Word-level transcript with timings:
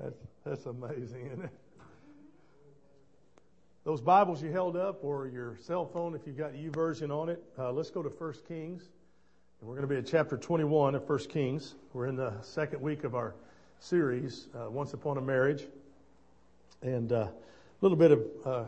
That's, 0.00 0.18
that's 0.44 0.66
amazing, 0.66 1.26
isn't 1.32 1.44
it? 1.44 1.50
Those 3.84 4.00
Bibles 4.00 4.42
you 4.42 4.50
held 4.50 4.76
up 4.76 5.04
or 5.04 5.28
your 5.28 5.56
cell 5.62 5.86
phone, 5.86 6.14
if 6.14 6.26
you've 6.26 6.36
got 6.36 6.54
YouVersion 6.54 7.10
on 7.10 7.28
it, 7.28 7.42
uh, 7.58 7.70
let's 7.70 7.90
go 7.90 8.02
to 8.02 8.08
1 8.08 8.34
Kings. 8.48 8.82
And 9.60 9.68
we're 9.68 9.76
going 9.76 9.86
to 9.86 9.94
be 9.94 9.98
at 9.98 10.06
chapter 10.06 10.36
21 10.36 10.96
of 10.96 11.08
1 11.08 11.18
Kings. 11.28 11.74
We're 11.92 12.06
in 12.06 12.16
the 12.16 12.32
second 12.42 12.82
week 12.82 13.04
of 13.04 13.14
our 13.14 13.34
series, 13.78 14.48
uh, 14.54 14.68
Once 14.68 14.94
Upon 14.94 15.16
a 15.16 15.20
Marriage. 15.20 15.62
And 16.82 17.12
uh, 17.12 17.16
a 17.16 17.32
little 17.80 17.98
bit 17.98 18.10
of 18.10 18.24
uh, 18.44 18.64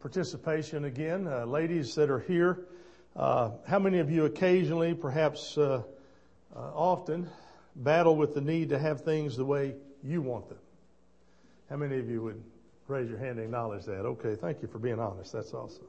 participation 0.00 0.84
again. 0.86 1.26
Uh, 1.26 1.44
ladies 1.44 1.94
that 1.96 2.08
are 2.08 2.20
here, 2.20 2.60
uh, 3.16 3.50
how 3.66 3.78
many 3.78 3.98
of 3.98 4.10
you 4.10 4.24
occasionally, 4.24 4.94
perhaps 4.94 5.58
often, 6.54 7.28
battle 7.76 8.16
with 8.16 8.34
the 8.34 8.40
need 8.40 8.70
to 8.70 8.78
have 8.78 9.02
things 9.02 9.36
the 9.36 9.44
way 9.44 9.74
you 10.04 10.20
want 10.22 10.48
them? 10.48 10.58
How 11.70 11.76
many 11.76 11.98
of 11.98 12.08
you 12.08 12.22
would 12.22 12.42
raise 12.88 13.08
your 13.08 13.18
hand 13.18 13.38
and 13.38 13.46
acknowledge 13.46 13.84
that? 13.86 14.00
Okay, 14.00 14.34
thank 14.34 14.60
you 14.60 14.68
for 14.68 14.78
being 14.78 15.00
honest. 15.00 15.32
That's 15.32 15.54
awesome. 15.54 15.86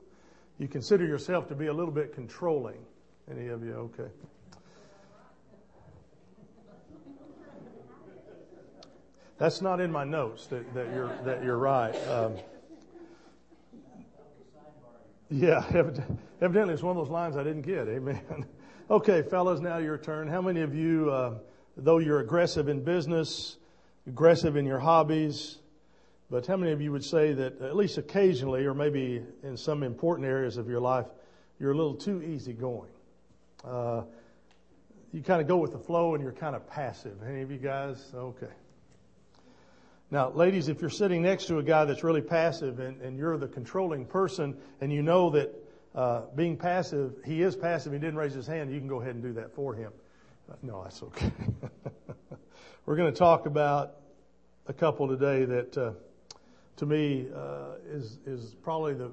You 0.58 0.68
consider 0.68 1.06
yourself 1.06 1.48
to 1.50 1.56
be 1.56 1.68
a 1.68 1.74
little 1.74 1.92
bit 1.92 2.14
controlling. 2.16 2.80
Any 3.30 3.48
of 3.48 3.64
you? 3.64 3.74
Okay. 3.74 4.10
That's 9.38 9.62
not 9.62 9.82
in 9.82 9.92
my 9.92 10.06
notes 10.06 10.48
that, 10.48 10.74
that 10.74 10.94
you're 10.94 11.14
that 11.26 11.44
you're 11.44 11.58
right. 11.58 11.94
Um, 12.08 12.36
yeah, 15.30 15.66
evidently 16.42 16.74
it's 16.74 16.84
one 16.84 16.96
of 16.96 17.04
those 17.04 17.12
lines 17.12 17.36
I 17.36 17.44
didn't 17.44 17.64
get. 17.64 17.90
Amen. 17.90 18.46
okay, 18.90 19.24
fellas, 19.24 19.60
now 19.60 19.78
your 19.78 19.98
turn. 19.98 20.30
How 20.30 20.42
many 20.42 20.62
of 20.62 20.74
you, 20.74 21.12
uh, 21.12 21.34
though 21.76 21.98
you're 21.98 22.20
aggressive 22.22 22.70
in 22.70 22.82
business, 22.82 23.58
aggressive 24.08 24.56
in 24.56 24.66
your 24.66 24.80
hobbies, 24.80 25.58
but 26.30 26.46
how 26.48 26.58
many 26.58 26.72
of 26.72 26.82
you 26.82 26.92
would 26.92 27.04
say 27.04 27.34
that 27.34 27.62
at 27.62 27.76
least 27.76 27.98
occasionally, 27.98 28.66
or 28.66 28.74
maybe 28.74 29.24
in 29.44 29.58
some 29.58 29.84
important 29.84 30.28
areas 30.28 30.58
of 30.58 30.68
your 30.68 30.80
life, 30.80 31.06
you're 31.60 31.72
a 31.72 31.76
little 31.76 31.96
too 31.96 32.22
easygoing? 32.22 32.92
Uh, 33.64 34.04
you 35.14 35.22
kind 35.22 35.42
of 35.42 35.48
go 35.48 35.58
with 35.58 35.72
the 35.72 35.80
flow 35.80 36.14
and 36.14 36.24
you're 36.24 36.34
kind 36.34 36.56
of 36.56 36.68
passive. 36.70 37.18
Any 37.28 37.42
of 37.42 37.52
you 37.52 37.58
guys? 37.58 38.12
Okay. 38.14 38.52
Now, 40.12 40.30
ladies, 40.30 40.68
if 40.68 40.82
you're 40.82 40.90
sitting 40.90 41.22
next 41.22 41.46
to 41.46 41.58
a 41.58 41.64
guy 41.64 41.86
that's 41.86 42.04
really 42.04 42.22
passive 42.22 42.80
and, 42.80 43.02
and 43.02 43.18
you're 43.18 43.38
the 43.38 43.48
controlling 43.48 44.06
person 44.06 44.58
and 44.82 44.92
you 44.92 45.02
know 45.02 45.30
that 45.32 45.54
uh, 45.96 46.22
being 46.36 46.58
passive, 46.58 47.14
he 47.26 47.42
is 47.42 47.56
passive, 47.56 47.94
he 47.94 48.00
didn't 48.00 48.18
raise 48.18 48.34
his 48.34 48.46
hand, 48.46 48.72
you 48.72 48.80
can 48.80 48.88
go 48.88 49.02
ahead 49.02 49.16
and 49.16 49.24
do 49.24 49.34
that 49.34 49.54
for 49.56 49.74
him. 49.74 49.92
Uh, 50.50 50.56
no, 50.62 50.84
that's 50.84 51.02
okay. 51.02 51.32
We're 52.86 52.96
going 52.96 53.12
to 53.12 53.18
talk 53.18 53.46
about 53.46 53.96
a 54.68 54.74
couple 54.74 55.08
today 55.08 55.46
that 55.46 55.78
uh, 55.78 55.92
to 56.78 56.86
me, 56.86 57.28
uh, 57.34 57.76
is, 57.88 58.20
is 58.26 58.56
probably 58.62 58.94
the 58.94 59.12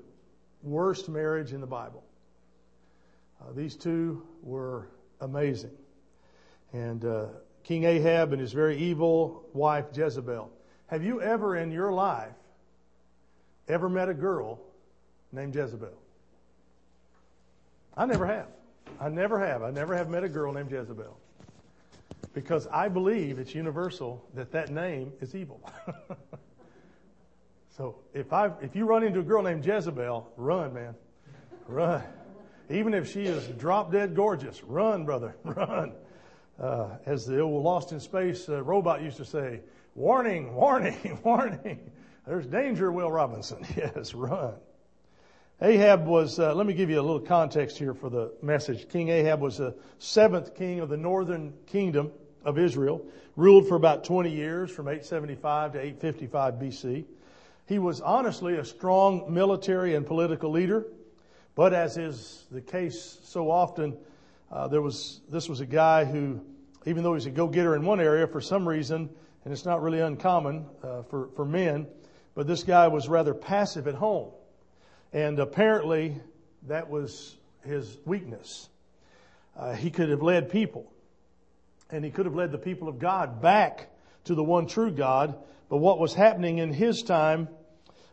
worst 0.62 1.09
marriage 1.09 1.53
in 1.53 1.61
the 1.61 1.67
Bible. 1.67 2.03
Uh, 3.41 3.53
these 3.55 3.77
two 3.77 4.22
were 4.42 4.89
amazing. 5.20 5.70
And 6.72 7.05
uh, 7.05 7.27
King 7.62 7.84
Ahab 7.84 8.33
and 8.33 8.41
his 8.41 8.53
very 8.53 8.77
evil 8.78 9.44
wife 9.53 9.86
Jezebel. 9.94 10.50
Have 10.89 11.05
you 11.05 11.22
ever 11.22 11.56
in 11.56 11.70
your 11.70 11.92
life 11.92 12.34
ever 13.69 13.89
met 13.89 14.09
a 14.09 14.14
girl 14.14 14.61
named 15.31 15.55
Jezebel? 15.55 15.97
I 17.97 18.06
never 18.06 18.27
have. 18.27 18.48
I 19.00 19.09
never 19.09 19.39
have. 19.39 19.62
I 19.62 19.70
never 19.70 19.97
have 19.97 20.09
met 20.09 20.25
a 20.25 20.28
girl 20.28 20.53
named 20.53 20.70
Jezebel. 20.70 21.16
Because 22.34 22.66
I 22.69 22.88
believe 22.88 23.38
it's 23.38 23.55
universal 23.55 24.25
that 24.34 24.52
that 24.52 24.70
name 24.70 25.12
is 25.20 25.34
evil. 25.34 25.61
So 27.77 27.97
if 28.12 28.34
I 28.34 28.50
if 28.61 28.77
you 28.77 28.84
run 28.84 29.02
into 29.02 29.20
a 29.20 29.22
girl 29.22 29.42
named 29.42 29.64
Jezebel, 29.64 30.30
run, 30.36 30.75
man, 30.75 30.94
run. 31.66 32.03
Even 32.69 32.93
if 32.93 33.10
she 33.10 33.22
is 33.22 33.47
drop 33.59 33.91
dead 33.91 34.15
gorgeous, 34.15 34.62
run, 34.62 35.04
brother, 35.04 35.34
run. 35.44 35.93
Uh, 36.60 36.91
as 37.06 37.26
the 37.26 37.41
old 37.41 37.65
Lost 37.65 37.93
in 37.93 37.98
Space 37.98 38.49
uh, 38.49 38.62
robot 38.62 39.03
used 39.03 39.16
to 39.16 39.25
say, 39.25 39.60
warning, 39.94 40.54
warning, 40.54 41.19
warning. 41.25 41.91
There's 42.26 42.47
danger, 42.47 42.93
Will 42.93 43.10
Robinson. 43.10 43.66
Yes, 43.76 44.14
run. 44.14 44.54
Ahab 45.60 46.06
was, 46.06 46.38
uh, 46.38 46.54
let 46.54 46.66
me 46.66 46.75
give 46.75 46.91
you 46.91 47.00
a 47.00 47.03
little 47.03 47.20
context 47.20 47.78
here 47.78 47.94
for 47.94 48.10
the 48.10 48.32
message. 48.43 48.88
King 48.91 49.09
Ahab 49.09 49.41
was 49.41 49.59
the 49.59 49.75
seventh 49.99 50.54
king 50.54 50.81
of 50.81 50.88
the 50.88 50.97
northern 50.97 51.54
kingdom 51.66 52.12
of 52.44 52.58
Israel, 52.58 53.04
ruled 53.36 53.69
for 53.69 53.76
about 53.76 54.04
20 54.04 54.30
years 54.30 54.70
from 54.70 54.88
875 54.88 55.72
to 55.72 55.78
855 55.78 56.54
BC. 56.54 57.04
He 57.66 57.78
was 57.78 58.00
honestly 58.00 58.56
a 58.56 58.64
strong 58.64 59.32
military 59.32 59.94
and 59.94 60.06
political 60.06 60.50
leader, 60.50 60.86
but 61.54 61.72
as 61.72 61.97
is 61.97 62.44
the 62.50 62.60
case 62.60 63.19
so 63.22 63.50
often, 63.50 63.97
uh, 64.50 64.69
there 64.69 64.82
was 64.82 65.20
this 65.31 65.48
was 65.48 65.60
a 65.60 65.66
guy 65.66 66.04
who, 66.04 66.41
even 66.84 67.02
though 67.02 67.14
he's 67.14 67.26
a 67.26 67.31
go-getter 67.31 67.75
in 67.75 67.84
one 67.84 68.00
area, 68.00 68.26
for 68.26 68.41
some 68.41 68.69
reason, 68.69 69.08
and 69.44 69.52
it's 69.52 69.64
not 69.64 69.82
really 69.82 70.00
uncommon 70.00 70.66
uh, 70.82 71.02
for 71.02 71.28
for 71.36 71.44
men, 71.44 71.86
but 72.34 72.47
this 72.47 72.62
guy 72.62 72.88
was 72.88 73.08
rather 73.08 73.32
passive 73.32 73.88
at 73.88 73.94
home, 73.94 74.31
and 75.12 75.38
apparently 75.38 76.16
that 76.66 76.91
was 76.91 77.36
his 77.64 77.97
weakness. 78.04 78.69
Uh, 79.56 79.75
he 79.75 79.91
could 79.91 80.08
have 80.08 80.22
led 80.22 80.50
people, 80.50 80.92
and 81.92 82.04
he 82.04 82.10
could 82.10 82.26
have 82.26 82.34
led 82.34 82.50
the 82.50 82.58
people 82.58 82.88
of 82.88 82.98
God 82.98 83.41
back 83.41 83.91
to 84.25 84.34
the 84.34 84.42
one 84.42 84.66
true 84.66 84.91
God, 84.91 85.36
but 85.69 85.76
what 85.76 85.98
was 85.98 86.14
happening 86.14 86.58
in 86.58 86.72
his 86.72 87.03
time 87.03 87.48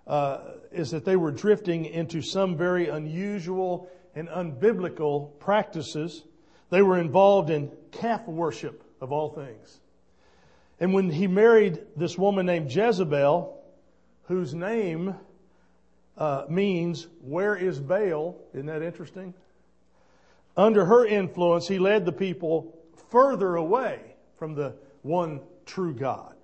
uh, 0.06 0.40
is 0.72 0.92
that 0.92 1.06
they 1.06 1.16
were 1.16 1.32
drifting 1.32 1.86
into 1.86 2.22
some 2.22 2.58
very 2.58 2.90
unusual 2.90 3.90
and 4.16 4.28
unbiblical 4.28 5.40
practices. 5.40 6.24
They 6.70 6.82
were 6.82 7.00
involved 7.00 7.50
in 7.50 7.72
calf 7.92 8.28
worship 8.28 8.84
of 9.02 9.12
all 9.12 9.30
things. 9.30 9.80
And 10.80 10.94
when 10.94 11.10
he 11.10 11.28
married 11.28 11.80
this 11.96 12.18
woman 12.18 12.46
named 12.46 12.74
Jezebel, 12.74 13.62
whose 14.24 14.54
name 14.54 15.16
uh, 16.18 16.46
means 16.50 17.08
"Where 17.22 17.56
is 17.56 17.80
Baal?" 17.80 18.38
Isn't 18.54 18.68
that 18.68 18.82
interesting? 18.82 19.34
Under 20.58 20.86
her 20.86 21.06
influence, 21.06 21.68
he 21.68 21.80
led 21.80 22.06
the 22.06 22.12
people 22.12 22.79
further 23.10 23.56
away 23.56 24.00
from 24.38 24.56
the 24.56 24.76
one 25.02 25.42
true 25.66 25.94
God 25.94 26.36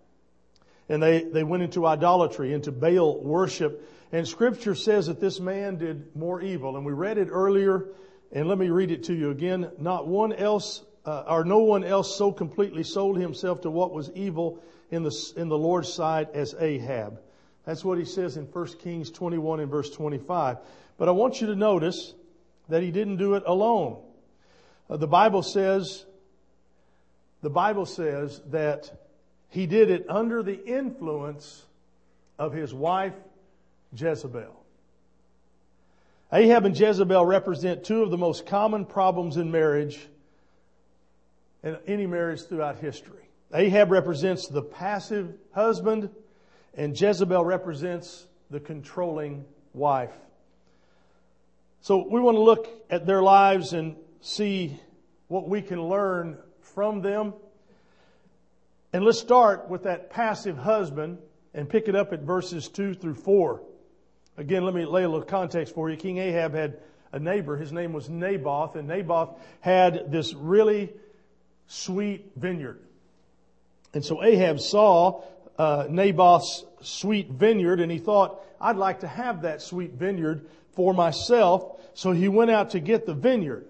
and 0.90 1.02
they, 1.02 1.24
they 1.24 1.44
went 1.44 1.64
into 1.64 1.86
idolatry, 1.86 2.54
into 2.54 2.72
Baal 2.72 3.20
worship. 3.22 3.90
And 4.12 4.28
scripture 4.28 4.76
says 4.76 5.08
that 5.08 5.20
this 5.20 5.40
man 5.40 5.78
did 5.78 6.16
more 6.16 6.42
evil. 6.42 6.78
And 6.78 6.86
we 6.86 6.94
read 6.94 7.18
it 7.18 7.30
earlier, 7.32 7.88
and 8.32 8.48
let 8.48 8.58
me 8.58 8.70
read 8.70 8.92
it 8.92 9.04
to 9.06 9.14
you 9.14 9.32
again. 9.32 9.72
Not 9.80 10.08
one 10.08 10.32
else, 10.32 10.84
uh, 11.06 11.24
or 11.28 11.44
no 11.44 11.60
one 11.60 11.84
else 11.84 12.16
so 12.16 12.32
completely 12.32 12.84
sold 12.84 13.18
himself 13.18 13.62
to 13.62 13.72
what 13.72 13.94
was 13.94 14.12
evil 14.14 14.62
in 14.92 15.02
the, 15.02 15.34
in 15.36 15.50
the 15.50 15.58
Lord's 15.58 15.92
sight 15.92 16.34
as 16.36 16.54
Ahab. 16.60 17.20
That's 17.66 17.84
what 17.84 17.98
he 17.98 18.06
says 18.06 18.38
in 18.38 18.46
1 18.46 18.68
Kings 18.78 19.10
21 19.10 19.60
and 19.62 19.72
verse 19.72 19.90
25. 19.90 20.58
But 20.98 21.08
I 21.10 21.12
want 21.12 21.42
you 21.42 21.48
to 21.48 21.56
notice 21.56 22.14
that 22.70 22.84
he 22.84 22.92
didn't 22.92 23.18
do 23.18 23.34
it 23.34 23.44
alone. 23.48 24.04
Uh, 24.88 24.98
the 24.98 25.08
Bible 25.08 25.42
says, 25.42 26.06
the 27.46 27.50
Bible 27.52 27.86
says 27.86 28.42
that 28.50 28.92
he 29.50 29.68
did 29.68 29.92
it 29.92 30.08
under 30.10 30.42
the 30.42 30.66
influence 30.66 31.64
of 32.40 32.54
his 32.54 32.74
wife, 32.74 33.14
Jezebel. 33.96 34.66
Ahab 36.34 36.66
and 36.66 36.76
Jezebel 36.76 37.24
represent 37.24 37.84
two 37.84 38.02
of 38.02 38.10
the 38.10 38.18
most 38.18 38.48
common 38.48 38.84
problems 38.84 39.38
in 39.38 39.52
marriage 39.52 40.08
and 41.62 41.78
any 41.86 42.08
marriage 42.08 42.42
throughout 42.42 42.80
history. 42.80 43.30
Ahab 43.54 43.92
represents 43.92 44.48
the 44.48 44.64
passive 44.64 45.36
husband 45.52 46.10
and 46.74 47.00
Jezebel 47.00 47.46
represents 47.46 48.26
the 48.50 48.60
controlling 48.60 49.46
wife. 49.72 50.16
So 51.82 52.08
we 52.10 52.20
want 52.20 52.38
to 52.38 52.42
look 52.42 52.68
at 52.90 53.06
their 53.06 53.22
lives 53.22 53.74
and 53.74 53.98
see 54.22 54.80
what 55.28 55.48
we 55.48 55.62
can 55.62 55.84
learn 55.88 56.40
from 56.74 57.02
them 57.02 57.34
and 58.96 59.04
let's 59.04 59.20
start 59.20 59.68
with 59.68 59.84
that 59.84 60.10
passive 60.10 60.58
husband 60.58 61.18
and 61.54 61.68
pick 61.68 61.90
it 61.90 61.98
up 61.98 62.14
at 62.14 62.22
verses 62.22 62.70
2 62.70 62.94
through 62.94 63.16
4. 63.16 63.62
Again, 64.38 64.64
let 64.64 64.74
me 64.74 64.86
lay 64.86 65.04
a 65.04 65.10
little 65.10 65.26
context 65.26 65.76
for 65.76 65.90
you. 65.90 65.98
King 65.98 66.18
Ahab 66.18 66.54
had 66.54 66.80
a 67.12 67.20
neighbor. 67.20 67.58
His 67.58 67.74
name 67.74 67.92
was 67.92 68.10
Naboth, 68.10 68.78
and 68.78 68.88
Naboth 68.88 69.38
had 69.60 70.14
this 70.14 70.34
really 70.34 70.94
sweet 71.68 72.32
vineyard. 72.38 72.80
And 73.94 74.06
so 74.06 74.24
Ahab 74.24 74.62
saw 74.62 75.24
uh, 75.58 75.88
Naboth's 75.90 76.64
sweet 76.80 77.30
vineyard, 77.30 77.82
and 77.82 77.92
he 77.92 77.98
thought, 77.98 78.46
I'd 78.62 78.78
like 78.78 79.02
to 79.02 79.10
have 79.10 79.42
that 79.42 79.62
sweet 79.62 79.92
vineyard 79.92 80.48
for 80.72 80.94
myself. 80.94 81.82
So 81.96 82.14
he 82.14 82.30
went 82.30 82.50
out 82.50 82.70
to 82.70 82.80
get 82.80 83.06
the 83.06 83.14
vineyard. 83.14 83.68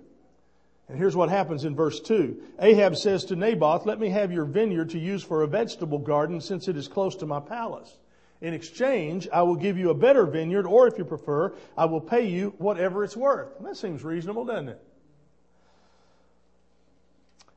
And 0.88 0.98
here's 0.98 1.16
what 1.16 1.30
happens 1.30 1.66
in 1.66 1.76
verse 1.76 2.00
2. 2.00 2.42
Ahab 2.60 2.96
says 2.96 3.26
to 3.26 3.36
Naboth, 3.36 3.86
Let 3.86 4.00
me 4.00 4.10
have 4.10 4.32
your 4.32 4.46
vineyard 4.46 4.92
to 4.92 5.00
use 5.00 5.24
for 5.24 5.42
a 5.42 5.48
vegetable 5.48 5.98
garden 5.98 6.40
since 6.42 6.68
it 6.68 6.78
is 6.78 6.88
close 6.88 7.16
to 7.18 7.26
my 7.26 7.40
palace. 7.40 7.98
In 8.42 8.54
exchange, 8.54 9.28
I 9.34 9.42
will 9.42 9.56
give 9.56 9.78
you 9.78 9.90
a 9.90 9.96
better 9.96 10.26
vineyard, 10.26 10.68
or 10.68 10.88
if 10.88 10.98
you 10.98 11.06
prefer, 11.06 11.54
I 11.76 11.86
will 11.86 12.02
pay 12.02 12.28
you 12.28 12.54
whatever 12.60 13.04
it's 13.04 13.18
worth. 13.18 13.58
And 13.58 13.66
that 13.66 13.78
seems 13.78 14.04
reasonable, 14.04 14.46
doesn't 14.46 14.70
it? 14.70 14.82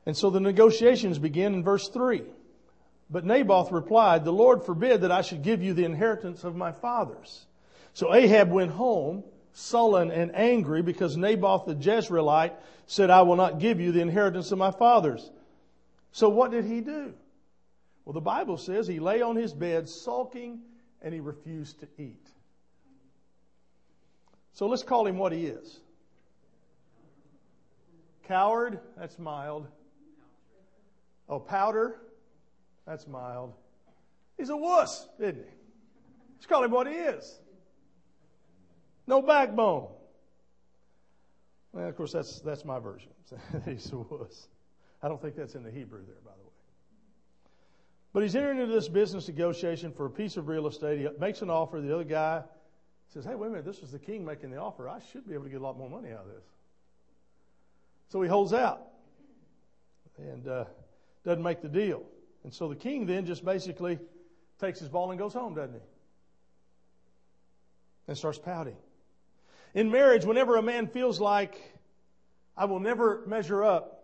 And 0.05 0.17
so 0.17 0.31
the 0.31 0.39
negotiations 0.39 1.19
begin 1.19 1.53
in 1.53 1.63
verse 1.63 1.87
3. 1.89 2.23
But 3.11 3.25
Naboth 3.25 3.71
replied, 3.71 4.25
The 4.25 4.31
Lord 4.31 4.63
forbid 4.63 5.01
that 5.01 5.11
I 5.11 5.21
should 5.21 5.43
give 5.43 5.61
you 5.61 5.73
the 5.73 5.85
inheritance 5.85 6.43
of 6.43 6.55
my 6.55 6.71
fathers. 6.71 7.45
So 7.93 8.13
Ahab 8.13 8.49
went 8.49 8.71
home, 8.71 9.23
sullen 9.53 10.11
and 10.11 10.35
angry, 10.35 10.81
because 10.81 11.17
Naboth 11.17 11.65
the 11.65 11.75
Jezreelite 11.75 12.53
said, 12.85 13.09
I 13.09 13.21
will 13.21 13.35
not 13.35 13.59
give 13.59 13.79
you 13.79 13.91
the 13.91 14.01
inheritance 14.01 14.51
of 14.51 14.57
my 14.57 14.71
fathers. 14.71 15.29
So 16.11 16.29
what 16.29 16.51
did 16.51 16.65
he 16.65 16.81
do? 16.81 17.13
Well, 18.05 18.13
the 18.13 18.21
Bible 18.21 18.57
says 18.57 18.87
he 18.87 18.99
lay 18.99 19.21
on 19.21 19.35
his 19.35 19.53
bed 19.53 19.87
sulking 19.87 20.61
and 21.01 21.13
he 21.13 21.19
refused 21.19 21.79
to 21.81 21.87
eat. 21.97 22.27
So 24.53 24.67
let's 24.67 24.83
call 24.83 25.05
him 25.05 25.17
what 25.17 25.31
he 25.31 25.45
is. 25.45 25.79
Coward, 28.27 28.79
that's 28.97 29.17
mild. 29.17 29.67
Oh, 31.27 31.39
powder, 31.39 32.01
that's 32.85 33.07
mild. 33.07 33.53
He's 34.37 34.49
a 34.49 34.57
wuss, 34.57 35.07
isn't 35.19 35.35
he? 35.35 35.41
Let's 36.35 36.45
call 36.47 36.63
him 36.63 36.71
what 36.71 36.87
he 36.87 36.93
is. 36.93 37.39
No 39.09 39.23
backbone. 39.23 39.87
Well, 41.73 41.87
of 41.87 41.97
course, 41.97 42.11
that's, 42.11 42.41
that's 42.41 42.63
my 42.63 42.77
version. 42.77 43.09
He's 43.65 43.91
a 43.91 43.97
wuss. 43.97 44.47
I 45.01 45.07
don't 45.07 45.19
think 45.19 45.35
that's 45.35 45.55
in 45.55 45.63
the 45.63 45.71
Hebrew 45.71 46.05
there, 46.05 46.21
by 46.23 46.31
the 46.37 46.43
way. 46.43 46.53
But 48.13 48.21
he's 48.21 48.35
entering 48.35 48.59
into 48.59 48.71
this 48.71 48.87
business 48.87 49.27
negotiation 49.27 49.91
for 49.93 50.05
a 50.05 50.11
piece 50.11 50.37
of 50.37 50.47
real 50.47 50.67
estate. 50.67 50.99
He 50.99 51.07
makes 51.19 51.41
an 51.41 51.49
offer. 51.49 51.81
The 51.81 51.91
other 51.91 52.03
guy 52.03 52.43
says, 53.11 53.25
Hey, 53.25 53.33
wait 53.33 53.47
a 53.47 53.49
minute, 53.49 53.65
this 53.65 53.79
is 53.79 53.91
the 53.91 53.97
king 53.97 54.23
making 54.23 54.51
the 54.51 54.57
offer. 54.57 54.87
I 54.87 54.99
should 55.11 55.27
be 55.27 55.33
able 55.33 55.45
to 55.45 55.49
get 55.49 55.59
a 55.59 55.63
lot 55.63 55.75
more 55.75 55.89
money 55.89 56.11
out 56.11 56.25
of 56.27 56.27
this. 56.27 56.45
So 58.09 58.21
he 58.21 58.29
holds 58.29 58.53
out 58.53 58.89
and 60.19 60.47
uh, 60.47 60.65
doesn't 61.25 61.43
make 61.43 61.63
the 61.63 61.67
deal. 61.67 62.03
And 62.43 62.53
so 62.53 62.69
the 62.69 62.75
king 62.75 63.07
then 63.07 63.25
just 63.25 63.43
basically 63.43 63.97
takes 64.59 64.79
his 64.79 64.89
ball 64.89 65.09
and 65.09 65.17
goes 65.17 65.33
home, 65.33 65.55
doesn't 65.55 65.73
he? 65.73 65.81
And 68.07 68.15
starts 68.15 68.37
pouting. 68.37 68.75
In 69.73 69.91
marriage, 69.91 70.25
whenever 70.25 70.55
a 70.57 70.61
man 70.61 70.87
feels 70.87 71.19
like 71.19 71.59
I 72.57 72.65
will 72.65 72.79
never 72.79 73.21
measure 73.25 73.63
up 73.63 73.99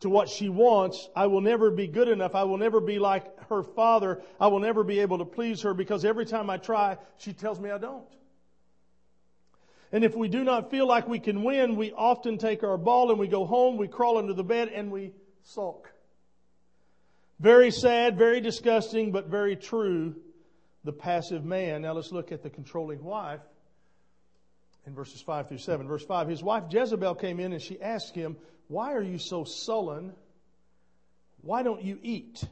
to 0.00 0.08
what 0.08 0.28
she 0.28 0.48
wants. 0.48 1.08
I 1.14 1.26
will 1.26 1.40
never 1.40 1.70
be 1.70 1.86
good 1.86 2.08
enough. 2.08 2.34
I 2.34 2.44
will 2.44 2.58
never 2.58 2.80
be 2.80 2.98
like 2.98 3.48
her 3.48 3.62
father. 3.62 4.22
I 4.40 4.48
will 4.48 4.58
never 4.58 4.84
be 4.84 5.00
able 5.00 5.18
to 5.18 5.24
please 5.24 5.62
her 5.62 5.74
because 5.74 6.04
every 6.04 6.26
time 6.26 6.50
I 6.50 6.56
try, 6.58 6.98
she 7.18 7.32
tells 7.32 7.60
me 7.60 7.70
I 7.70 7.78
don't. 7.78 8.04
And 9.92 10.04
if 10.04 10.14
we 10.14 10.28
do 10.28 10.44
not 10.44 10.70
feel 10.70 10.86
like 10.86 11.08
we 11.08 11.18
can 11.18 11.44
win, 11.44 11.76
we 11.76 11.92
often 11.92 12.38
take 12.38 12.64
our 12.64 12.76
ball 12.76 13.10
and 13.10 13.18
we 13.18 13.28
go 13.28 13.46
home, 13.46 13.76
we 13.76 13.88
crawl 13.88 14.18
under 14.18 14.34
the 14.34 14.44
bed 14.44 14.68
and 14.68 14.90
we 14.90 15.12
sulk. 15.44 15.90
Very 17.38 17.70
sad, 17.70 18.18
very 18.18 18.40
disgusting, 18.40 19.12
but 19.12 19.28
very 19.28 19.56
true. 19.56 20.16
The 20.84 20.92
passive 20.92 21.44
man. 21.44 21.82
Now 21.82 21.92
let's 21.92 22.12
look 22.12 22.32
at 22.32 22.42
the 22.42 22.50
controlling 22.50 23.02
wife 23.02 23.40
in 24.86 24.94
verses 24.94 25.20
5 25.20 25.48
through 25.48 25.58
7. 25.58 25.86
Verse 25.86 26.04
5 26.04 26.28
His 26.28 26.42
wife 26.42 26.64
Jezebel 26.70 27.16
came 27.16 27.40
in 27.40 27.52
and 27.52 27.60
she 27.60 27.80
asked 27.80 28.14
him, 28.14 28.36
why 28.68 28.94
are 28.94 29.02
you 29.02 29.18
so 29.18 29.44
sullen? 29.44 30.12
Why 31.42 31.62
don't 31.62 31.82
you 31.82 31.98
eat? 32.02 32.42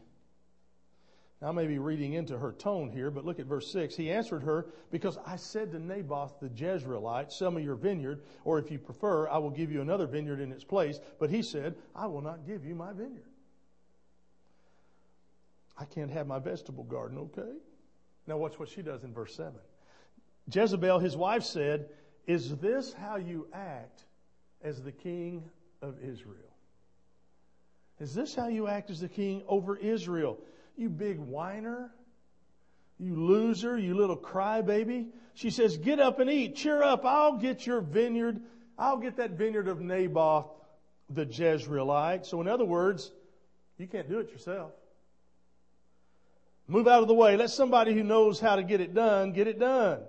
Now, 1.43 1.49
I 1.49 1.53
may 1.53 1.67
be 1.67 1.79
reading 1.79 2.13
into 2.15 2.39
her 2.39 2.53
tone 2.53 2.91
here, 2.91 3.11
but 3.11 3.25
look 3.25 3.41
at 3.41 3.47
verse 3.47 3.71
6. 3.73 3.97
He 3.97 4.11
answered 4.11 4.45
her, 4.45 4.67
Because 4.91 5.19
I 5.27 5.37
said 5.37 5.73
to 5.73 5.79
Naboth 5.79 6.39
the 6.41 6.49
Jezreelite, 6.49 7.33
Sell 7.33 7.51
me 7.51 7.63
your 7.63 7.75
vineyard, 7.75 8.23
or 8.45 8.59
if 8.59 8.71
you 8.71 8.79
prefer, 8.79 9.29
I 9.29 9.39
will 9.39 9.51
give 9.51 9.73
you 9.73 9.83
another 9.83 10.07
vineyard 10.07 10.41
in 10.41 10.53
its 10.53 10.65
place. 10.65 11.01
But 11.19 11.31
he 11.31 11.43
said, 11.43 11.75
I 11.95 12.07
will 12.07 12.23
not 12.23 12.47
give 12.47 12.65
you 12.65 12.75
my 12.75 12.93
vineyard. 12.93 13.29
I 15.77 15.85
can't 15.87 16.11
have 16.13 16.29
my 16.29 16.39
vegetable 16.39 16.85
garden, 16.85 17.19
okay? 17.19 17.53
Now, 18.29 18.37
watch 18.37 18.59
what 18.59 18.69
she 18.69 18.81
does 18.81 19.03
in 19.03 19.13
verse 19.13 19.35
7. 19.35 19.53
Jezebel, 20.51 21.01
his 21.01 21.17
wife, 21.17 21.43
said, 21.43 21.89
Is 22.27 22.57
this 22.57 22.93
how 22.93 23.17
you 23.17 23.47
act 23.53 24.05
as 24.65 24.83
the 24.83 24.93
king 24.93 25.45
of 25.83 25.97
Israel. 26.03 26.39
Is 28.01 28.15
this 28.15 28.35
how 28.35 28.49
you 28.49 28.67
act 28.67 28.91
as 28.91 29.01
the 29.01 29.09
king 29.09 29.43
over 29.47 29.77
Israel? 29.77 30.39
You 30.77 30.89
big 30.89 31.19
whiner? 31.19 31.93
You 32.99 33.15
loser? 33.15 33.79
You 33.79 33.95
little 33.95 34.17
crybaby? 34.17 35.09
She 35.35 35.51
says, 35.51 35.77
Get 35.77 36.01
up 36.01 36.19
and 36.19 36.31
eat. 36.31 36.57
Cheer 36.57 36.83
up. 36.83 37.05
I'll 37.05 37.37
get 37.37 37.67
your 37.67 37.81
vineyard. 37.81 38.41
I'll 38.79 38.97
get 38.97 39.19
that 39.19 39.33
vineyard 39.33 39.69
of 39.69 39.81
Naboth 39.81 40.47
the 41.11 41.27
Jezreelite. 41.27 42.27
So, 42.27 42.41
in 42.41 42.49
other 42.49 42.65
words, 42.65 43.13
you 43.79 43.87
can't 43.87 44.09
do 44.09 44.19
it 44.19 44.31
yourself. 44.31 44.73
Move 46.67 46.89
out 46.89 47.03
of 47.03 47.09
the 47.09 47.15
way. 47.15 47.37
Let 47.37 47.51
somebody 47.51 47.93
who 47.93 48.03
knows 48.03 48.41
how 48.41 48.57
to 48.57 48.63
get 48.63 48.81
it 48.81 48.95
done 48.95 49.33
get 49.33 49.47
it 49.47 49.61
done. 49.61 50.01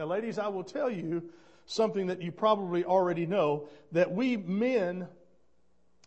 Now, 0.00 0.06
ladies, 0.06 0.38
I 0.38 0.48
will 0.48 0.64
tell 0.64 0.90
you 0.90 1.28
something 1.66 2.06
that 2.06 2.22
you 2.22 2.32
probably 2.32 2.86
already 2.86 3.26
know 3.26 3.68
that 3.92 4.10
we 4.10 4.38
men 4.38 5.06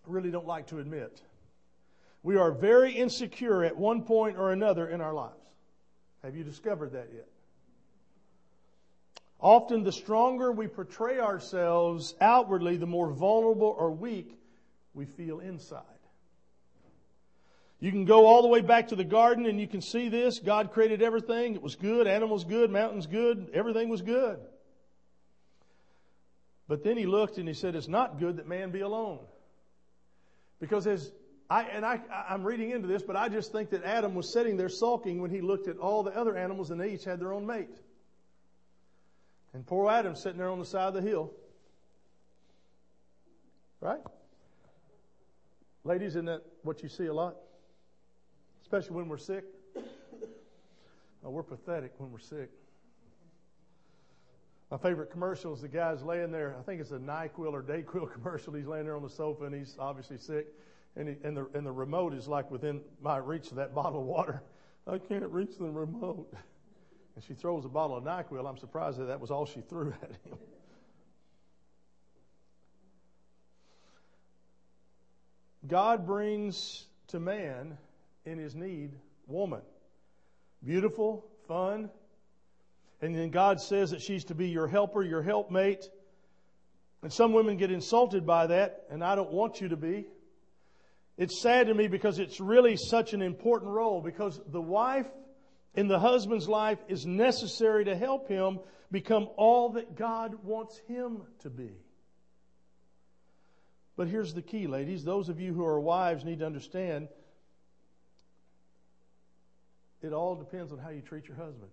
really 0.07 0.31
don't 0.31 0.47
like 0.47 0.65
to 0.69 0.79
admit. 0.79 1.21
We 2.23 2.37
are 2.37 2.51
very 2.51 2.91
insecure 2.91 3.63
at 3.63 3.77
one 3.77 4.01
point 4.01 4.39
or 4.39 4.51
another 4.51 4.87
in 4.87 4.99
our 4.99 5.13
lives. 5.13 5.37
Have 6.23 6.35
you 6.35 6.43
discovered 6.43 6.93
that 6.93 7.09
yet? 7.13 7.27
Often, 9.39 9.83
the 9.83 9.91
stronger 9.91 10.51
we 10.51 10.67
portray 10.67 11.19
ourselves 11.19 12.15
outwardly, 12.19 12.77
the 12.77 12.87
more 12.87 13.11
vulnerable 13.11 13.75
or 13.77 13.91
weak 13.91 14.39
we 14.95 15.05
feel 15.05 15.39
inside. 15.39 15.83
You 17.83 17.91
can 17.91 18.05
go 18.05 18.27
all 18.27 18.41
the 18.41 18.47
way 18.47 18.61
back 18.61 18.87
to 18.87 18.95
the 18.95 19.03
garden 19.03 19.45
and 19.45 19.59
you 19.59 19.67
can 19.67 19.81
see 19.81 20.07
this. 20.07 20.39
God 20.39 20.71
created 20.71 21.01
everything. 21.01 21.55
It 21.55 21.61
was 21.61 21.75
good. 21.75 22.07
Animals 22.07 22.45
good. 22.45 22.71
Mountains 22.71 23.07
good. 23.07 23.49
Everything 23.53 23.89
was 23.89 24.01
good. 24.01 24.39
But 26.69 26.85
then 26.85 26.95
he 26.95 27.05
looked 27.05 27.39
and 27.39 27.45
he 27.45 27.53
said, 27.53 27.75
It's 27.75 27.89
not 27.89 28.19
good 28.21 28.37
that 28.37 28.47
man 28.47 28.71
be 28.71 28.79
alone. 28.79 29.19
Because 30.61 30.87
as 30.87 31.11
I, 31.49 31.63
and 31.63 31.85
I, 31.85 31.99
I'm 32.29 32.45
reading 32.45 32.69
into 32.69 32.87
this, 32.87 33.03
but 33.03 33.17
I 33.17 33.27
just 33.27 33.51
think 33.51 33.71
that 33.71 33.83
Adam 33.83 34.15
was 34.15 34.31
sitting 34.31 34.55
there 34.55 34.69
sulking 34.69 35.21
when 35.21 35.29
he 35.29 35.41
looked 35.41 35.67
at 35.67 35.77
all 35.77 36.03
the 36.03 36.17
other 36.17 36.37
animals 36.37 36.71
and 36.71 36.79
they 36.79 36.91
each 36.91 37.03
had 37.03 37.19
their 37.19 37.33
own 37.33 37.45
mate. 37.45 37.67
And 39.53 39.67
poor 39.67 39.91
Adam 39.91 40.15
sitting 40.15 40.37
there 40.37 40.49
on 40.49 40.59
the 40.59 40.65
side 40.65 40.87
of 40.87 40.93
the 40.93 41.01
hill. 41.01 41.33
Right? 43.81 43.99
Ladies, 45.83 46.11
isn't 46.11 46.27
that 46.27 46.43
what 46.61 46.81
you 46.81 46.87
see 46.87 47.07
a 47.07 47.13
lot? 47.13 47.35
Especially 48.73 48.95
when 48.95 49.07
we're 49.07 49.19
sick. 49.19 49.43
Oh, 51.23 51.29
we're 51.29 51.43
pathetic 51.43 51.91
when 51.99 52.11
we're 52.11 52.17
sick. 52.17 52.49
My 54.71 54.77
favorite 54.77 55.11
commercial 55.11 55.53
is 55.53 55.61
the 55.61 55.67
guy's 55.67 56.01
laying 56.01 56.31
there. 56.31 56.55
I 56.59 56.63
think 56.63 56.81
it's 56.81 56.89
a 56.89 56.97
NyQuil 56.97 57.53
or 57.53 57.61
Dayquil 57.61 58.11
commercial. 58.13 58.51
He's 58.51 58.65
laying 58.65 58.85
there 58.85 58.95
on 58.95 59.03
the 59.03 59.11
sofa 59.11 59.43
and 59.43 59.53
he's 59.53 59.75
obviously 59.77 60.17
sick. 60.17 60.47
And, 60.95 61.07
he, 61.07 61.15
and, 61.23 61.37
the, 61.37 61.47
and 61.53 61.63
the 61.63 61.71
remote 61.71 62.15
is 62.15 62.27
like 62.27 62.49
within 62.49 62.81
my 62.99 63.17
reach 63.17 63.51
of 63.51 63.57
that 63.57 63.75
bottle 63.75 63.99
of 63.99 64.07
water. 64.07 64.41
I 64.87 64.97
can't 64.97 65.29
reach 65.29 65.55
the 65.59 65.69
remote. 65.69 66.33
And 67.13 67.23
she 67.23 67.35
throws 67.35 67.65
a 67.65 67.69
bottle 67.69 67.95
of 67.95 68.03
NyQuil. 68.03 68.49
I'm 68.49 68.57
surprised 68.57 68.97
that 68.97 69.05
that 69.05 69.19
was 69.19 69.29
all 69.29 69.45
she 69.45 69.61
threw 69.61 69.93
at 70.01 70.09
him. 70.09 70.39
God 75.67 76.07
brings 76.07 76.87
to 77.09 77.19
man 77.19 77.77
in 78.25 78.37
his 78.37 78.55
need 78.55 78.91
woman. 79.27 79.61
Beautiful, 80.63 81.25
fun, 81.47 81.89
and 83.01 83.15
then 83.15 83.31
God 83.31 83.59
says 83.59 83.91
that 83.91 84.01
she's 84.01 84.23
to 84.25 84.35
be 84.35 84.49
your 84.49 84.67
helper, 84.67 85.03
your 85.03 85.21
helpmate. 85.21 85.89
And 87.01 87.11
some 87.11 87.33
women 87.33 87.57
get 87.57 87.69
insulted 87.69 88.25
by 88.25 88.47
that, 88.47 88.85
and 88.89 89.03
I 89.03 89.15
don't 89.15 89.31
want 89.31 89.59
you 89.59 89.67
to 89.69 89.75
be. 89.75 90.07
It's 91.17 91.41
sad 91.41 91.67
to 91.67 91.73
me 91.73 91.89
because 91.89 92.17
it's 92.17 92.39
really 92.39 92.77
such 92.77 93.13
an 93.13 93.21
important 93.21 93.71
role 93.71 94.01
because 94.01 94.39
the 94.47 94.61
wife 94.61 95.07
in 95.75 95.89
the 95.89 95.99
husband's 95.99 96.47
life 96.47 96.79
is 96.87 97.05
necessary 97.05 97.85
to 97.85 97.95
help 97.95 98.29
him 98.29 98.59
become 98.89 99.27
all 99.35 99.69
that 99.71 99.95
God 99.95 100.35
wants 100.43 100.79
him 100.87 101.23
to 101.39 101.49
be. 101.49 101.71
But 103.95 104.07
here's 104.07 104.33
the 104.33 104.41
key, 104.41 104.67
ladies. 104.67 105.03
Those 105.03 105.29
of 105.29 105.39
you 105.39 105.53
who 105.53 105.65
are 105.65 105.79
wives 105.79 106.23
need 106.23 106.39
to 106.39 106.45
understand 106.45 107.09
it 110.03 110.13
all 110.13 110.35
depends 110.35 110.71
on 110.71 110.77
how 110.77 110.89
you 110.89 111.01
treat 111.01 111.27
your 111.27 111.37
husband. 111.37 111.71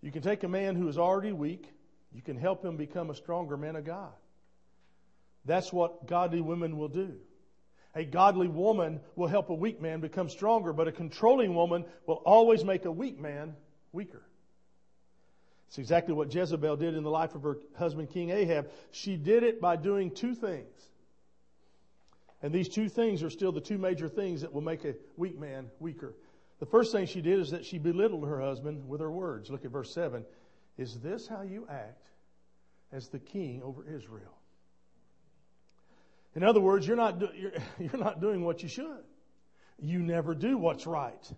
You 0.00 0.12
can 0.12 0.22
take 0.22 0.42
a 0.42 0.48
man 0.48 0.76
who 0.76 0.88
is 0.88 0.98
already 0.98 1.32
weak, 1.32 1.66
you 2.12 2.22
can 2.22 2.36
help 2.36 2.64
him 2.64 2.76
become 2.76 3.10
a 3.10 3.14
stronger 3.14 3.56
man 3.56 3.76
of 3.76 3.84
God. 3.84 4.12
That's 5.44 5.72
what 5.72 6.06
godly 6.06 6.40
women 6.40 6.76
will 6.76 6.88
do. 6.88 7.16
A 7.94 8.04
godly 8.04 8.48
woman 8.48 9.00
will 9.14 9.28
help 9.28 9.50
a 9.50 9.54
weak 9.54 9.80
man 9.80 10.00
become 10.00 10.28
stronger, 10.28 10.72
but 10.72 10.88
a 10.88 10.92
controlling 10.92 11.54
woman 11.54 11.84
will 12.06 12.22
always 12.24 12.64
make 12.64 12.84
a 12.84 12.92
weak 12.92 13.20
man 13.20 13.54
weaker. 13.92 14.22
It's 15.68 15.78
exactly 15.78 16.14
what 16.14 16.32
Jezebel 16.32 16.76
did 16.76 16.94
in 16.94 17.02
the 17.02 17.10
life 17.10 17.34
of 17.34 17.42
her 17.42 17.58
husband, 17.76 18.10
King 18.10 18.30
Ahab. 18.30 18.70
She 18.90 19.16
did 19.16 19.42
it 19.42 19.60
by 19.60 19.76
doing 19.76 20.10
two 20.10 20.34
things. 20.34 20.68
And 22.42 22.52
these 22.52 22.68
two 22.68 22.88
things 22.88 23.22
are 23.22 23.30
still 23.30 23.52
the 23.52 23.60
two 23.60 23.78
major 23.78 24.08
things 24.08 24.42
that 24.42 24.52
will 24.52 24.60
make 24.60 24.84
a 24.84 24.94
weak 25.16 25.38
man 25.38 25.70
weaker. 25.80 26.14
The 26.64 26.70
first 26.70 26.92
thing 26.92 27.04
she 27.04 27.20
did 27.20 27.40
is 27.40 27.50
that 27.50 27.66
she 27.66 27.76
belittled 27.76 28.26
her 28.26 28.40
husband 28.40 28.88
with 28.88 29.02
her 29.02 29.10
words. 29.10 29.50
Look 29.50 29.66
at 29.66 29.70
verse 29.70 29.92
7. 29.92 30.24
Is 30.78 30.98
this 31.00 31.28
how 31.28 31.42
you 31.42 31.66
act 31.68 32.06
as 32.90 33.08
the 33.08 33.18
king 33.18 33.60
over 33.62 33.84
Israel? 33.86 34.32
In 36.34 36.42
other 36.42 36.62
words, 36.62 36.86
you're 36.86 36.96
not, 36.96 37.18
do, 37.18 37.28
you're, 37.36 37.52
you're 37.78 38.02
not 38.02 38.22
doing 38.22 38.42
what 38.42 38.62
you 38.62 38.70
should. 38.70 39.04
You 39.78 39.98
never 39.98 40.34
do 40.34 40.56
what's 40.56 40.86
right. 40.86 41.30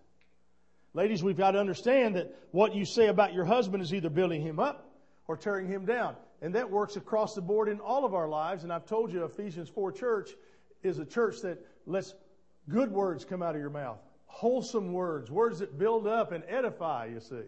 Ladies, 0.94 1.24
we've 1.24 1.36
got 1.36 1.50
to 1.50 1.58
understand 1.58 2.14
that 2.14 2.32
what 2.52 2.76
you 2.76 2.84
say 2.84 3.08
about 3.08 3.34
your 3.34 3.44
husband 3.44 3.82
is 3.82 3.92
either 3.92 4.10
building 4.10 4.42
him 4.42 4.60
up 4.60 4.88
or 5.26 5.36
tearing 5.36 5.66
him 5.66 5.86
down. 5.86 6.14
And 6.40 6.54
that 6.54 6.70
works 6.70 6.94
across 6.94 7.34
the 7.34 7.42
board 7.42 7.68
in 7.68 7.80
all 7.80 8.04
of 8.04 8.14
our 8.14 8.28
lives. 8.28 8.62
And 8.62 8.72
I've 8.72 8.86
told 8.86 9.12
you, 9.12 9.24
Ephesians 9.24 9.68
4 9.70 9.90
church 9.90 10.30
is 10.84 11.00
a 11.00 11.04
church 11.04 11.40
that 11.40 11.58
lets 11.84 12.14
good 12.68 12.92
words 12.92 13.24
come 13.24 13.42
out 13.42 13.56
of 13.56 13.60
your 13.60 13.70
mouth. 13.70 13.98
Wholesome 14.36 14.92
words, 14.92 15.30
words 15.30 15.60
that 15.60 15.78
build 15.78 16.06
up 16.06 16.30
and 16.30 16.44
edify, 16.46 17.06
you 17.06 17.20
see. 17.20 17.46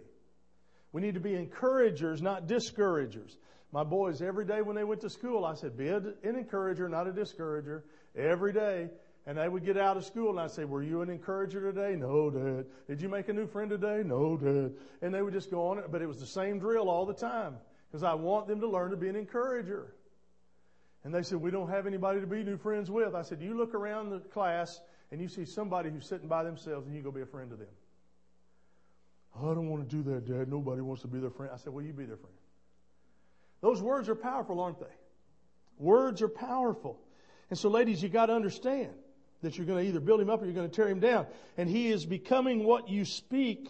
We 0.90 1.02
need 1.02 1.14
to 1.14 1.20
be 1.20 1.34
encouragers, 1.34 2.22
not 2.22 2.46
discouragers. 2.46 3.36
My 3.72 3.84
boys, 3.84 4.22
every 4.22 4.46
day 4.46 4.62
when 4.62 4.74
they 4.74 4.84
went 4.84 5.02
to 5.02 5.10
school, 5.10 5.44
I 5.44 5.52
said, 5.52 5.76
be 5.76 5.88
an 5.88 6.14
encourager, 6.24 6.88
not 6.88 7.06
a 7.06 7.12
discourager. 7.12 7.84
Every 8.16 8.54
day. 8.54 8.88
And 9.26 9.36
they 9.36 9.46
would 9.46 9.66
get 9.66 9.76
out 9.76 9.98
of 9.98 10.06
school 10.06 10.30
and 10.30 10.40
I'd 10.40 10.52
say, 10.52 10.64
were 10.64 10.82
you 10.82 11.02
an 11.02 11.10
encourager 11.10 11.60
today? 11.60 11.94
No, 11.94 12.30
Dad. 12.30 12.64
Did 12.86 13.02
you 13.02 13.10
make 13.10 13.28
a 13.28 13.34
new 13.34 13.46
friend 13.46 13.68
today? 13.68 14.02
No, 14.02 14.38
Dad. 14.38 14.72
And 15.02 15.14
they 15.14 15.20
would 15.20 15.34
just 15.34 15.50
go 15.50 15.66
on, 15.66 15.78
it, 15.78 15.92
but 15.92 16.00
it 16.00 16.06
was 16.06 16.20
the 16.20 16.26
same 16.26 16.58
drill 16.58 16.88
all 16.88 17.04
the 17.04 17.12
time 17.12 17.58
because 17.90 18.02
I 18.02 18.14
want 18.14 18.46
them 18.46 18.60
to 18.60 18.66
learn 18.66 18.92
to 18.92 18.96
be 18.96 19.10
an 19.10 19.16
encourager. 19.16 19.92
And 21.04 21.14
they 21.14 21.22
said, 21.22 21.42
we 21.42 21.50
don't 21.50 21.68
have 21.68 21.86
anybody 21.86 22.20
to 22.22 22.26
be 22.26 22.42
new 22.42 22.56
friends 22.56 22.90
with. 22.90 23.14
I 23.14 23.20
said, 23.20 23.42
you 23.42 23.54
look 23.54 23.74
around 23.74 24.08
the 24.08 24.20
class 24.20 24.80
and 25.10 25.20
you 25.20 25.28
see 25.28 25.44
somebody 25.44 25.90
who's 25.90 26.06
sitting 26.06 26.28
by 26.28 26.44
themselves 26.44 26.86
and 26.86 26.94
you 26.94 27.02
go 27.02 27.10
be 27.10 27.22
a 27.22 27.26
friend 27.26 27.50
to 27.50 27.56
them. 27.56 27.68
I 29.36 29.54
don't 29.54 29.68
want 29.68 29.88
to 29.88 29.96
do 29.96 30.02
that, 30.10 30.26
Dad. 30.26 30.48
Nobody 30.48 30.80
wants 30.80 31.02
to 31.02 31.08
be 31.08 31.18
their 31.18 31.30
friend. 31.30 31.52
I 31.54 31.58
said, 31.58 31.72
well, 31.72 31.84
you 31.84 31.92
be 31.92 32.04
their 32.04 32.16
friend. 32.16 32.34
Those 33.60 33.80
words 33.80 34.08
are 34.08 34.14
powerful, 34.14 34.60
aren't 34.60 34.80
they? 34.80 34.86
Words 35.78 36.22
are 36.22 36.28
powerful. 36.28 36.98
And 37.50 37.58
so, 37.58 37.68
ladies, 37.68 38.02
you 38.02 38.08
got 38.08 38.26
to 38.26 38.34
understand 38.34 38.92
that 39.42 39.56
you're 39.56 39.66
going 39.66 39.84
to 39.84 39.88
either 39.88 40.00
build 40.00 40.20
him 40.20 40.30
up 40.30 40.42
or 40.42 40.44
you're 40.44 40.54
going 40.54 40.68
to 40.68 40.74
tear 40.74 40.88
him 40.88 41.00
down. 41.00 41.26
And 41.56 41.68
he 41.68 41.88
is 41.88 42.04
becoming 42.04 42.64
what 42.64 42.88
you 42.88 43.04
speak 43.04 43.68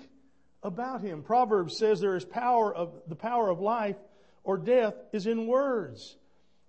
about 0.62 1.02
him. 1.02 1.22
Proverbs 1.22 1.76
says 1.76 2.00
there 2.00 2.16
is 2.16 2.24
power 2.24 2.74
of 2.74 2.92
the 3.06 3.14
power 3.14 3.48
of 3.48 3.60
life 3.60 3.96
or 4.44 4.56
death 4.56 4.94
is 5.12 5.26
in 5.26 5.46
words. 5.46 6.16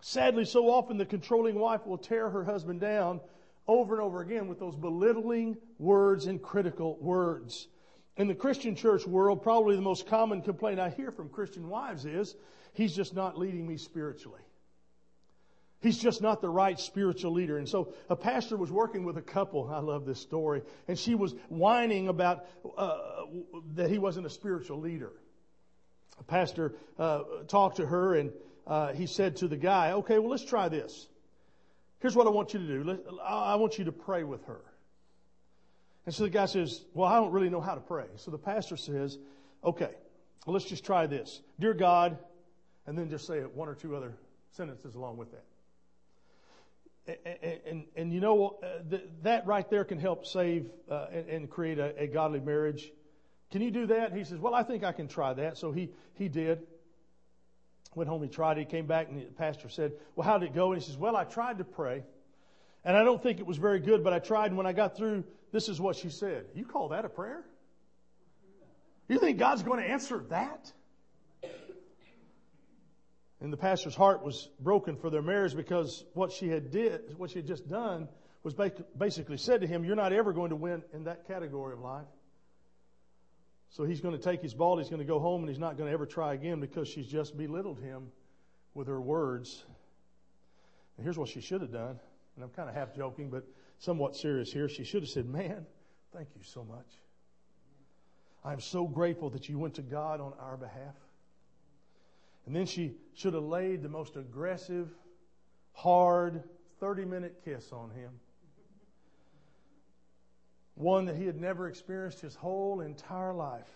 Sadly, 0.02 0.46
so 0.46 0.70
often 0.70 0.98
the 0.98 1.06
controlling 1.06 1.56
wife 1.56 1.86
will 1.86 1.98
tear 1.98 2.30
her 2.30 2.44
husband 2.44 2.82
down 2.82 3.22
over 3.70 3.94
and 3.94 4.04
over 4.04 4.20
again 4.20 4.48
with 4.48 4.60
those 4.60 4.76
belittling 4.76 5.56
words 5.78 6.26
and 6.26 6.42
critical 6.42 6.98
words. 7.00 7.68
In 8.18 8.28
the 8.28 8.34
Christian 8.34 8.76
church 8.76 9.06
world, 9.06 9.44
probably 9.44 9.76
the 9.76 9.82
most 9.82 10.08
common 10.08 10.42
complaint 10.42 10.80
I 10.80 10.90
hear 10.90 11.12
from 11.12 11.30
Christian 11.30 11.70
wives 11.70 12.04
is, 12.04 12.36
he's 12.74 12.96
just 12.96 13.14
not 13.14 13.38
leading 13.38 13.68
me 13.68 13.78
spiritually. 13.78 14.42
He's 15.82 16.00
just 16.00 16.20
not 16.20 16.42
the 16.42 16.50
right 16.50 16.80
spiritual 16.80 17.32
leader. 17.32 17.60
And 17.60 17.70
so 17.70 17.94
a 18.10 18.16
pastor 18.16 18.58
was 18.58 18.72
working 18.72 19.06
with 19.06 19.18
a 19.18 19.22
couple. 19.22 19.70
I 19.72 19.80
love 19.80 20.04
this 20.04 20.20
story. 20.20 20.64
And 20.88 20.98
she 20.98 21.14
was 21.14 21.36
whining 21.48 22.08
about 22.08 22.48
uh, 22.76 22.98
that 23.76 23.92
he 23.92 24.00
wasn't 24.00 24.26
a 24.26 24.32
spiritual 24.32 24.80
leader. 24.80 25.12
A 26.20 26.24
pastor 26.24 26.74
uh, 26.98 27.22
talked 27.48 27.78
to 27.78 27.86
her 27.86 28.16
and 28.16 28.32
uh, 28.66 28.94
he 28.94 29.06
said 29.06 29.38
to 29.38 29.48
the 29.48 29.58
guy, 29.58 29.92
okay, 29.92 30.18
well, 30.18 30.32
let's 30.32 30.44
try 30.44 30.70
this. 30.70 31.08
Here's 32.00 32.15
what 32.15 32.27
I 32.27 32.29
want 32.29 32.53
you 32.53 32.60
to 32.60 32.84
do. 32.84 33.00
I 33.24 33.56
want 33.56 33.77
you 33.77 33.86
to 33.86 33.91
pray 33.91 34.24
with 34.24 34.46
her. 34.46 34.62
And 36.06 36.15
so 36.15 36.24
the 36.24 36.29
guy 36.29 36.46
says, 36.46 36.82
well, 36.94 37.08
I 37.08 37.15
don't 37.18 37.32
really 37.32 37.50
know 37.50 37.62
how 37.62 37.75
to 37.75 37.82
pray. 37.82 38.06
So 38.15 38.32
the 38.32 38.38
pastor 38.38 38.77
says, 38.77 39.18
okay, 39.63 39.91
well, 40.46 40.53
let's 40.53 40.65
just 40.65 40.86
try 40.86 41.08
this. 41.08 41.41
Dear 41.60 41.74
God, 41.74 42.18
and 42.88 42.98
then 42.98 43.10
just 43.10 43.27
say 43.27 43.39
one 43.41 43.68
or 43.68 43.75
two 43.75 43.96
other 43.96 44.13
sentences 44.51 44.96
along 44.96 45.18
with 45.18 45.32
that 45.32 45.44
and, 47.25 47.60
and, 47.65 47.86
and 47.96 48.13
you 48.13 48.20
know, 48.20 48.58
uh, 48.63 48.98
that 49.24 49.46
right 49.46 49.70
there 49.70 49.84
can 49.84 50.00
help 50.00 50.25
save 50.25 50.70
uh, 50.89 51.08
and, 51.12 51.29
and, 51.29 51.50
create 51.50 51.79
a, 51.79 51.98
a, 51.98 52.08
godly 52.08 52.39
marriage. 52.39 52.91
Can 53.51 53.62
you 53.62 53.72
do 53.72 53.88
that? 53.88 54.13
He 54.13 54.24
says, 54.24 54.39
Well, 54.39 54.53
I 54.53 54.63
think 54.63 54.84
I 54.84 54.91
can 54.91 55.08
try 55.08 55.34
that. 55.34 55.58
So 55.58 55.72
he, 55.72 55.89
he 56.15 56.27
did. 56.27 56.68
Went 57.96 58.10
home, 58.10 58.22
he 58.22 58.29
tried 58.29 58.58
it. 58.58 58.62
He 58.62 58.65
came 58.65 58.86
back, 58.86 59.10
and 59.10 59.19
the 59.19 59.25
pastor 59.25 59.67
said, 59.69 59.93
Well, 60.15 60.25
how 60.25 60.38
did 60.38 60.50
it 60.50 60.55
go? 60.55 60.72
And 60.72 60.81
he 60.81 60.86
says, 60.86 60.98
Well, 60.98 61.15
I 61.15 61.24
tried 61.24 61.58
to 61.58 61.63
pray. 61.63 62.03
And 62.86 62.96
I 62.96 63.03
don't 63.03 63.22
think 63.22 63.39
it 63.39 63.46
was 63.46 63.58
very 63.58 63.79
good, 63.79 64.03
but 64.03 64.13
I 64.13 64.19
tried. 64.19 64.48
And 64.48 64.58
when 64.58 64.67
I 64.67 64.74
got 64.74 64.96
through, 64.96 65.25
this 65.51 65.67
is 65.67 65.81
what 65.81 65.96
she 65.96 66.10
said. 66.10 66.46
You 66.53 66.65
call 66.65 66.89
that 66.89 67.03
a 67.03 67.10
prayer? 67.10 67.43
You 69.08 69.19
think 69.19 69.39
God's 69.39 69.63
going 69.63 69.81
to 69.81 69.89
answer 69.89 70.24
that? 70.29 70.72
And 73.41 73.51
the 73.53 73.58
pastor's 73.58 73.96
heart 73.96 74.24
was 74.24 74.50
broken 74.60 74.98
for 74.98 75.10
their 75.10 75.22
marriage 75.22 75.55
because 75.55 76.03
what 76.13 76.31
she 76.31 76.50
had 76.50 76.72
did, 76.72 77.17
what 77.17 77.31
she 77.31 77.39
had 77.39 77.48
just 77.48 77.67
done 77.67 78.08
was 78.43 78.53
basically 78.98 79.38
said 79.38 79.62
to 79.62 79.67
him, 79.67 79.84
you're 79.84 79.96
not 79.96 80.13
ever 80.13 80.34
going 80.34 80.50
to 80.50 80.55
win 80.55 80.84
in 80.93 81.05
that 81.05 81.27
category 81.27 81.74
of 81.74 81.79
life. 81.79 82.05
So 83.72 83.84
he's 83.84 84.02
going 84.02 84.18
to 84.18 84.22
take 84.22 84.42
his 84.42 84.54
ball, 84.54 84.78
he's 84.78 84.90
going 84.90 85.02
to 85.02 85.06
go 85.06 85.20
home, 85.20 85.42
and 85.42 85.50
he's 85.50 85.60
not 85.60 85.78
going 85.78 85.88
to 85.88 85.94
ever 85.94 86.06
try 86.06 86.34
again 86.34 86.60
because 86.60 86.88
she's 86.88 87.08
just 87.08 87.38
belittled 87.38 87.80
him 87.80 88.12
with 88.74 88.88
her 88.88 89.00
words. 89.00 89.64
And 90.98 91.04
here's 91.04 91.18
what 91.18 91.30
she 91.30 91.42
should 91.42 91.62
have 91.62 91.72
done. 91.72 92.00
And 92.36 92.44
I'm 92.44 92.50
kind 92.50 92.68
of 92.68 92.76
half 92.76 92.96
joking, 92.96 93.30
but 93.30 93.46
somewhat 93.78 94.16
serious 94.16 94.52
here. 94.52 94.68
She 94.70 94.84
should 94.84 95.04
have 95.04 95.10
said, 95.10 95.26
Man, 95.26 95.66
thank 96.14 96.30
you 96.36 96.44
so 96.44 96.64
much. 96.64 96.88
I'm 98.44 98.62
so 98.62 98.88
grateful 98.88 99.30
that 99.32 99.50
you 99.50 99.60
went 99.60 99.76
to 99.76 99.82
God 99.82 100.22
on 100.22 100.34
our 100.40 100.58
behalf. 100.58 100.96
And 102.46 102.56
then 102.56 102.66
she 102.66 102.96
should 103.14 103.34
have 103.34 103.44
laid 103.44 103.84
the 103.84 103.90
most 103.90 104.16
aggressive, 104.16 104.90
hard, 105.74 106.44
30 106.80 107.06
minute 107.06 107.42
kiss 107.44 107.72
on 107.72 107.92
him. 107.92 108.12
One 110.80 111.08
that 111.08 111.18
he 111.18 111.26
had 111.26 111.36
never 111.36 111.68
experienced 111.68 112.22
his 112.22 112.36
whole 112.36 112.80
entire 112.80 113.34
life. 113.34 113.68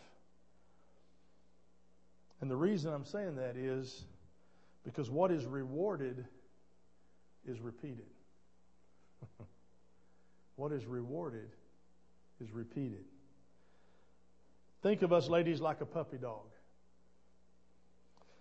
And 2.40 2.50
the 2.50 2.56
reason 2.56 2.94
I'm 2.94 3.04
saying 3.04 3.36
that 3.36 3.58
is 3.58 4.06
because 4.86 5.10
what 5.10 5.30
is 5.30 5.46
rewarded 5.46 6.24
is 7.46 7.60
repeated. 7.60 8.06
what 10.56 10.72
is 10.72 10.86
rewarded 10.86 11.50
is 12.40 12.50
repeated. 12.54 13.04
Think 14.82 15.02
of 15.02 15.12
us 15.12 15.28
ladies 15.28 15.60
like 15.60 15.82
a 15.82 15.86
puppy 15.86 16.18
dog. 16.18 16.46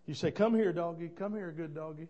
You 0.06 0.14
say, 0.14 0.30
Come 0.30 0.54
here, 0.54 0.72
doggy. 0.72 1.08
Come 1.08 1.34
here, 1.34 1.50
good 1.50 1.74
doggy. 1.74 2.06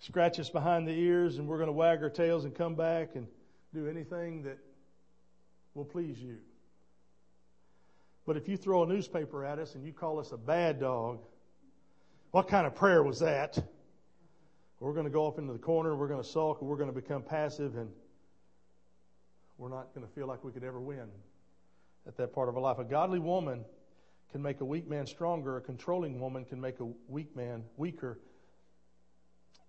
Scratch 0.00 0.38
us 0.38 0.50
behind 0.50 0.86
the 0.86 0.92
ears, 0.92 1.38
and 1.38 1.48
we're 1.48 1.56
going 1.56 1.68
to 1.68 1.72
wag 1.72 2.02
our 2.02 2.10
tails 2.10 2.44
and 2.44 2.54
come 2.54 2.74
back 2.74 3.14
and 3.14 3.26
do 3.72 3.88
anything 3.88 4.42
that 4.42 4.58
will 5.74 5.84
please 5.84 6.18
you. 6.18 6.38
But 8.26 8.36
if 8.36 8.48
you 8.48 8.56
throw 8.56 8.84
a 8.84 8.86
newspaper 8.86 9.44
at 9.44 9.58
us 9.58 9.74
and 9.74 9.84
you 9.84 9.92
call 9.92 10.20
us 10.20 10.32
a 10.32 10.36
bad 10.36 10.78
dog, 10.78 11.20
what 12.30 12.48
kind 12.48 12.66
of 12.66 12.74
prayer 12.74 13.02
was 13.02 13.20
that? 13.20 13.58
We're 14.78 14.94
going 14.94 15.06
to 15.06 15.10
go 15.10 15.26
off 15.26 15.38
into 15.38 15.52
the 15.52 15.58
corner, 15.58 15.94
we're 15.94 16.08
going 16.08 16.22
to 16.22 16.28
sulk, 16.28 16.60
and 16.60 16.68
we're 16.68 16.76
going 16.76 16.92
to 16.92 16.94
become 16.94 17.22
passive, 17.22 17.76
and 17.76 17.88
we're 19.56 19.68
not 19.68 19.94
going 19.94 20.04
to 20.04 20.12
feel 20.12 20.26
like 20.26 20.42
we 20.42 20.50
could 20.50 20.64
ever 20.64 20.80
win 20.80 21.08
at 22.06 22.16
that 22.16 22.32
part 22.32 22.48
of 22.48 22.56
our 22.56 22.62
life. 22.62 22.78
A 22.78 22.84
godly 22.84 23.20
woman 23.20 23.64
can 24.32 24.42
make 24.42 24.60
a 24.60 24.64
weak 24.64 24.88
man 24.88 25.06
stronger. 25.06 25.56
A 25.56 25.60
controlling 25.60 26.18
woman 26.18 26.44
can 26.44 26.60
make 26.60 26.80
a 26.80 26.88
weak 27.06 27.36
man 27.36 27.64
weaker. 27.76 28.18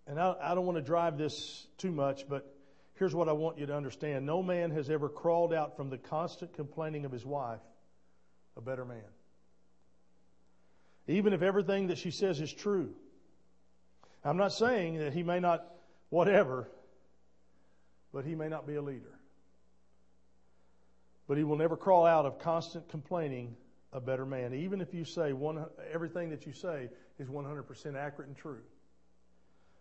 And 0.07 0.19
I, 0.19 0.33
I 0.41 0.55
don't 0.55 0.65
want 0.65 0.77
to 0.77 0.81
drive 0.81 1.17
this 1.17 1.67
too 1.77 1.91
much, 1.91 2.27
but 2.27 2.52
here's 2.95 3.13
what 3.15 3.29
I 3.29 3.33
want 3.33 3.57
you 3.57 3.65
to 3.65 3.75
understand. 3.75 4.25
No 4.25 4.43
man 4.43 4.71
has 4.71 4.89
ever 4.89 5.09
crawled 5.09 5.53
out 5.53 5.75
from 5.75 5.89
the 5.89 5.97
constant 5.97 6.53
complaining 6.53 7.05
of 7.05 7.11
his 7.11 7.25
wife 7.25 7.61
a 8.55 8.61
better 8.61 8.85
man. 8.85 9.01
Even 11.07 11.33
if 11.33 11.41
everything 11.41 11.87
that 11.87 11.97
she 11.97 12.11
says 12.11 12.39
is 12.39 12.53
true. 12.53 12.93
I'm 14.23 14.37
not 14.37 14.53
saying 14.53 14.99
that 14.99 15.13
he 15.13 15.23
may 15.23 15.39
not, 15.39 15.65
whatever, 16.09 16.69
but 18.13 18.25
he 18.25 18.35
may 18.35 18.47
not 18.47 18.65
be 18.65 18.75
a 18.75 18.81
leader. 18.81 19.19
But 21.27 21.37
he 21.37 21.43
will 21.43 21.57
never 21.57 21.75
crawl 21.75 22.05
out 22.05 22.25
of 22.25 22.39
constant 22.39 22.87
complaining 22.89 23.55
a 23.91 23.99
better 23.99 24.25
man, 24.25 24.53
even 24.53 24.81
if 24.81 24.93
you 24.93 25.05
say 25.05 25.33
one, 25.33 25.65
everything 25.91 26.29
that 26.29 26.45
you 26.45 26.53
say 26.53 26.89
is 27.19 27.27
100% 27.27 27.95
accurate 27.95 28.27
and 28.27 28.37
true. 28.37 28.61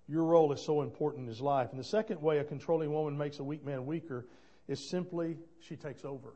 Your 0.08 0.24
role 0.24 0.52
is 0.52 0.60
so 0.60 0.82
important 0.82 1.22
in 1.22 1.28
his 1.28 1.40
life. 1.40 1.70
And 1.70 1.78
the 1.78 1.84
second 1.84 2.20
way 2.20 2.38
a 2.38 2.44
controlling 2.44 2.92
woman 2.92 3.16
makes 3.16 3.38
a 3.38 3.44
weak 3.44 3.64
man 3.64 3.86
weaker 3.86 4.26
is 4.68 4.90
simply 4.90 5.38
she 5.60 5.76
takes 5.76 6.04
over. 6.04 6.34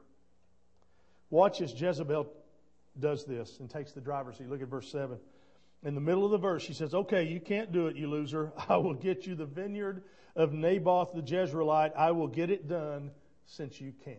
Watch 1.30 1.61
as 1.61 1.78
Jezebel 1.78 2.28
does 2.99 3.25
this 3.25 3.58
and 3.61 3.68
takes 3.68 3.92
the 3.92 4.00
driver's 4.00 4.38
seat. 4.38 4.49
Look 4.49 4.62
at 4.62 4.68
verse 4.68 4.90
7. 4.90 5.18
In 5.82 5.94
the 5.94 6.00
middle 6.00 6.25
of 6.25 6.30
the 6.30 6.38
verse, 6.38 6.62
she 6.62 6.73
says, 6.73 6.94
Okay, 6.94 7.25
you 7.25 7.40
can't 7.40 7.73
do 7.73 7.87
it, 7.88 7.96
you 7.96 8.08
loser. 8.08 8.52
I 8.68 8.76
will 8.76 8.94
get 8.94 9.26
you 9.26 9.35
the 9.35 9.46
vineyard 9.46 10.02
of 10.35 10.52
Naboth 10.52 11.12
the 11.14 11.23
Jezreelite. 11.23 11.96
I 11.96 12.12
will 12.12 12.28
get 12.28 12.50
it 12.50 12.68
done 12.68 13.11
since 13.46 13.80
you 13.80 13.92
can't. 14.04 14.18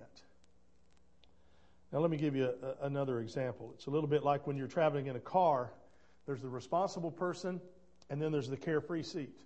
Now, 1.91 1.99
let 1.99 2.11
me 2.11 2.17
give 2.17 2.35
you 2.35 2.53
a, 2.81 2.85
another 2.85 3.21
example. 3.21 3.71
It's 3.75 3.85
a 3.85 3.89
little 3.89 4.09
bit 4.09 4.23
like 4.23 4.45
when 4.45 4.57
you're 4.57 4.67
traveling 4.67 5.07
in 5.07 5.15
a 5.15 5.21
car, 5.21 5.71
there's 6.25 6.41
the 6.41 6.49
responsible 6.49 7.11
person, 7.11 7.61
and 8.09 8.21
then 8.21 8.31
there's 8.31 8.49
the 8.49 8.57
carefree 8.57 9.03
seat. 9.03 9.37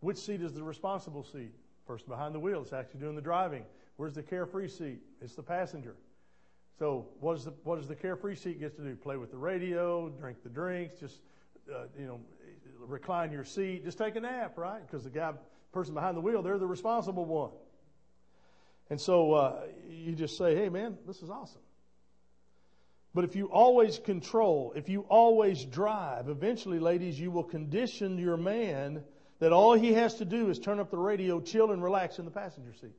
Which 0.00 0.18
seat 0.18 0.42
is 0.42 0.52
the 0.52 0.62
responsible 0.62 1.24
seat? 1.24 1.52
Person 1.86 2.06
behind 2.08 2.34
the 2.34 2.40
wheel 2.40 2.62
is 2.62 2.72
actually 2.72 3.00
doing 3.00 3.16
the 3.16 3.22
driving. 3.22 3.64
Where's 3.96 4.14
the 4.14 4.22
carefree 4.22 4.68
seat? 4.68 5.00
It's 5.20 5.34
the 5.34 5.42
passenger. 5.42 5.96
So 6.78 7.06
what 7.20 7.34
does 7.34 7.44
the 7.44 7.52
what 7.64 7.76
does 7.76 7.88
the 7.88 7.94
carefree 7.94 8.36
seat 8.36 8.58
get 8.58 8.76
to 8.76 8.82
do? 8.82 8.96
Play 8.96 9.16
with 9.16 9.30
the 9.30 9.36
radio, 9.36 10.08
drink 10.08 10.42
the 10.42 10.48
drinks, 10.48 10.98
just 10.98 11.20
uh, 11.72 11.84
you 11.98 12.06
know, 12.06 12.20
recline 12.80 13.30
your 13.30 13.44
seat, 13.44 13.84
just 13.84 13.98
take 13.98 14.16
a 14.16 14.20
nap, 14.20 14.56
right? 14.56 14.84
Because 14.84 15.04
the 15.04 15.10
guy, 15.10 15.32
person 15.72 15.94
behind 15.94 16.16
the 16.16 16.20
wheel, 16.20 16.42
they're 16.42 16.58
the 16.58 16.66
responsible 16.66 17.24
one. 17.24 17.50
And 18.90 19.00
so 19.00 19.32
uh, 19.32 19.60
you 19.88 20.12
just 20.12 20.36
say, 20.36 20.54
"Hey, 20.54 20.68
man, 20.68 20.98
this 21.06 21.22
is 21.22 21.30
awesome." 21.30 21.62
But 23.14 23.24
if 23.24 23.36
you 23.36 23.46
always 23.46 23.98
control, 23.98 24.72
if 24.74 24.88
you 24.88 25.02
always 25.08 25.64
drive, 25.64 26.28
eventually, 26.28 26.78
ladies, 26.78 27.20
you 27.20 27.30
will 27.30 27.44
condition 27.44 28.18
your 28.18 28.36
man 28.36 29.02
that 29.38 29.52
all 29.52 29.74
he 29.74 29.92
has 29.92 30.14
to 30.14 30.24
do 30.24 30.48
is 30.48 30.58
turn 30.58 30.80
up 30.80 30.90
the 30.90 30.96
radio, 30.96 31.40
chill, 31.40 31.72
and 31.72 31.82
relax 31.82 32.18
in 32.18 32.24
the 32.24 32.30
passenger 32.30 32.72
seat. 32.80 32.94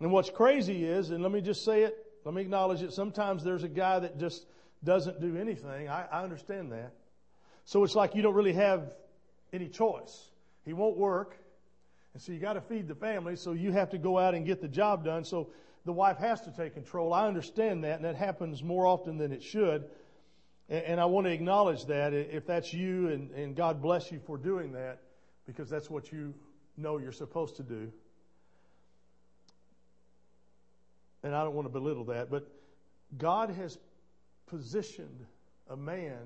And 0.00 0.12
what's 0.12 0.30
crazy 0.30 0.84
is, 0.84 1.10
and 1.10 1.22
let 1.22 1.32
me 1.32 1.40
just 1.40 1.64
say 1.64 1.84
it, 1.84 1.96
let 2.24 2.34
me 2.34 2.42
acknowledge 2.42 2.82
it, 2.82 2.92
sometimes 2.92 3.42
there's 3.42 3.62
a 3.62 3.68
guy 3.68 4.00
that 4.00 4.18
just 4.18 4.44
doesn't 4.82 5.20
do 5.20 5.36
anything. 5.36 5.88
I, 5.88 6.06
I 6.06 6.22
understand 6.22 6.72
that. 6.72 6.92
So 7.64 7.84
it's 7.84 7.94
like 7.94 8.14
you 8.14 8.22
don't 8.22 8.34
really 8.34 8.54
have 8.54 8.92
any 9.52 9.68
choice. 9.68 10.30
He 10.64 10.72
won't 10.72 10.96
work. 10.96 11.36
And 12.12 12.22
so 12.22 12.32
you 12.32 12.38
got 12.38 12.54
to 12.54 12.60
feed 12.60 12.88
the 12.88 12.94
family, 12.94 13.36
so 13.36 13.52
you 13.52 13.72
have 13.72 13.90
to 13.90 13.98
go 13.98 14.18
out 14.18 14.34
and 14.34 14.44
get 14.44 14.60
the 14.60 14.68
job 14.68 15.04
done. 15.04 15.24
So 15.24 15.50
the 15.90 15.94
wife 15.94 16.18
has 16.18 16.40
to 16.42 16.52
take 16.52 16.74
control. 16.74 17.12
I 17.12 17.26
understand 17.26 17.84
that, 17.84 17.96
and 17.96 18.04
that 18.04 18.16
happens 18.16 18.62
more 18.62 18.86
often 18.86 19.18
than 19.18 19.32
it 19.32 19.42
should. 19.42 19.84
And, 20.68 20.84
and 20.84 21.00
I 21.00 21.06
want 21.06 21.26
to 21.26 21.32
acknowledge 21.32 21.86
that 21.86 22.14
if 22.14 22.46
that's 22.46 22.72
you, 22.72 23.08
and, 23.08 23.30
and 23.32 23.56
God 23.56 23.82
bless 23.82 24.12
you 24.12 24.20
for 24.26 24.38
doing 24.38 24.72
that, 24.72 25.00
because 25.46 25.68
that's 25.68 25.90
what 25.90 26.12
you 26.12 26.34
know 26.76 26.98
you're 26.98 27.12
supposed 27.12 27.56
to 27.56 27.62
do. 27.62 27.90
and 31.22 31.34
I 31.34 31.44
don't 31.44 31.54
want 31.54 31.66
to 31.66 31.72
belittle 31.72 32.04
that, 32.04 32.30
but 32.30 32.48
God 33.18 33.50
has 33.50 33.78
positioned 34.46 35.26
a 35.68 35.76
man 35.76 36.18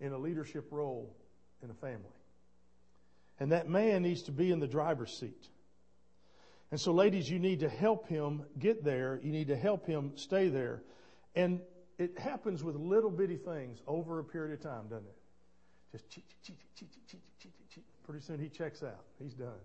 in 0.00 0.12
a 0.12 0.18
leadership 0.18 0.66
role 0.70 1.14
in 1.62 1.70
a 1.70 1.74
family. 1.74 2.04
And 3.40 3.52
that 3.52 3.68
man 3.68 4.02
needs 4.02 4.22
to 4.22 4.32
be 4.32 4.50
in 4.50 4.58
the 4.58 4.66
driver's 4.66 5.12
seat. 5.16 5.48
And 6.70 6.78
so, 6.78 6.92
ladies, 6.92 7.30
you 7.30 7.38
need 7.38 7.60
to 7.60 7.68
help 7.68 8.08
him 8.08 8.42
get 8.58 8.84
there. 8.84 9.20
You 9.22 9.32
need 9.32 9.48
to 9.48 9.56
help 9.56 9.86
him 9.86 10.12
stay 10.16 10.48
there. 10.48 10.82
And 11.34 11.60
it 11.98 12.18
happens 12.18 12.62
with 12.62 12.76
little 12.76 13.10
bitty 13.10 13.36
things 13.36 13.80
over 13.86 14.18
a 14.18 14.24
period 14.24 14.52
of 14.52 14.62
time, 14.62 14.84
doesn't 14.88 15.06
it? 15.06 15.16
Just 15.92 16.10
cheat, 16.10 16.24
cheat, 16.42 16.58
cheat, 16.74 16.90
cheat, 16.90 16.90
cheat, 17.08 17.22
cheat, 17.40 17.70
cheat. 17.74 17.84
Pretty 18.04 18.20
soon 18.20 18.38
he 18.38 18.48
checks 18.48 18.82
out. 18.82 19.04
He's 19.18 19.34
done. 19.34 19.60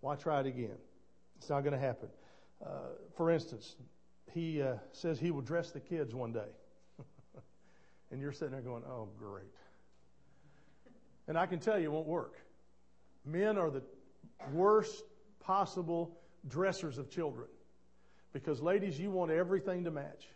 Why 0.00 0.14
try 0.14 0.40
it 0.40 0.46
again? 0.46 0.76
It's 1.38 1.50
not 1.50 1.62
going 1.62 1.72
to 1.72 1.78
happen. 1.78 2.08
Uh, 2.64 2.68
for 3.16 3.30
instance, 3.30 3.74
he 4.32 4.62
uh, 4.62 4.74
says 4.92 5.18
he 5.18 5.30
will 5.30 5.42
dress 5.42 5.72
the 5.72 5.80
kids 5.80 6.14
one 6.14 6.32
day. 6.32 6.50
and 8.10 8.20
you're 8.20 8.32
sitting 8.32 8.52
there 8.52 8.60
going, 8.60 8.84
oh, 8.88 9.08
great. 9.18 9.44
And 11.26 11.36
I 11.36 11.46
can 11.46 11.58
tell 11.58 11.78
you 11.78 11.86
it 11.86 11.92
won't 11.92 12.06
work. 12.06 12.34
Men 13.24 13.58
are 13.58 13.70
the 13.70 13.82
worst 14.52 15.04
possible 15.40 16.16
dressers 16.46 16.98
of 16.98 17.10
children. 17.10 17.48
Because, 18.32 18.60
ladies, 18.60 18.98
you 18.98 19.10
want 19.10 19.30
everything 19.30 19.84
to 19.84 19.90
match. 19.90 20.28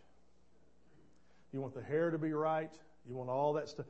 You 1.51 1.61
want 1.61 1.75
the 1.75 1.83
hair 1.83 2.09
to 2.09 2.17
be 2.17 2.33
right. 2.33 2.71
You 3.07 3.15
want 3.15 3.29
all 3.29 3.53
that 3.53 3.69
stuff. 3.69 3.85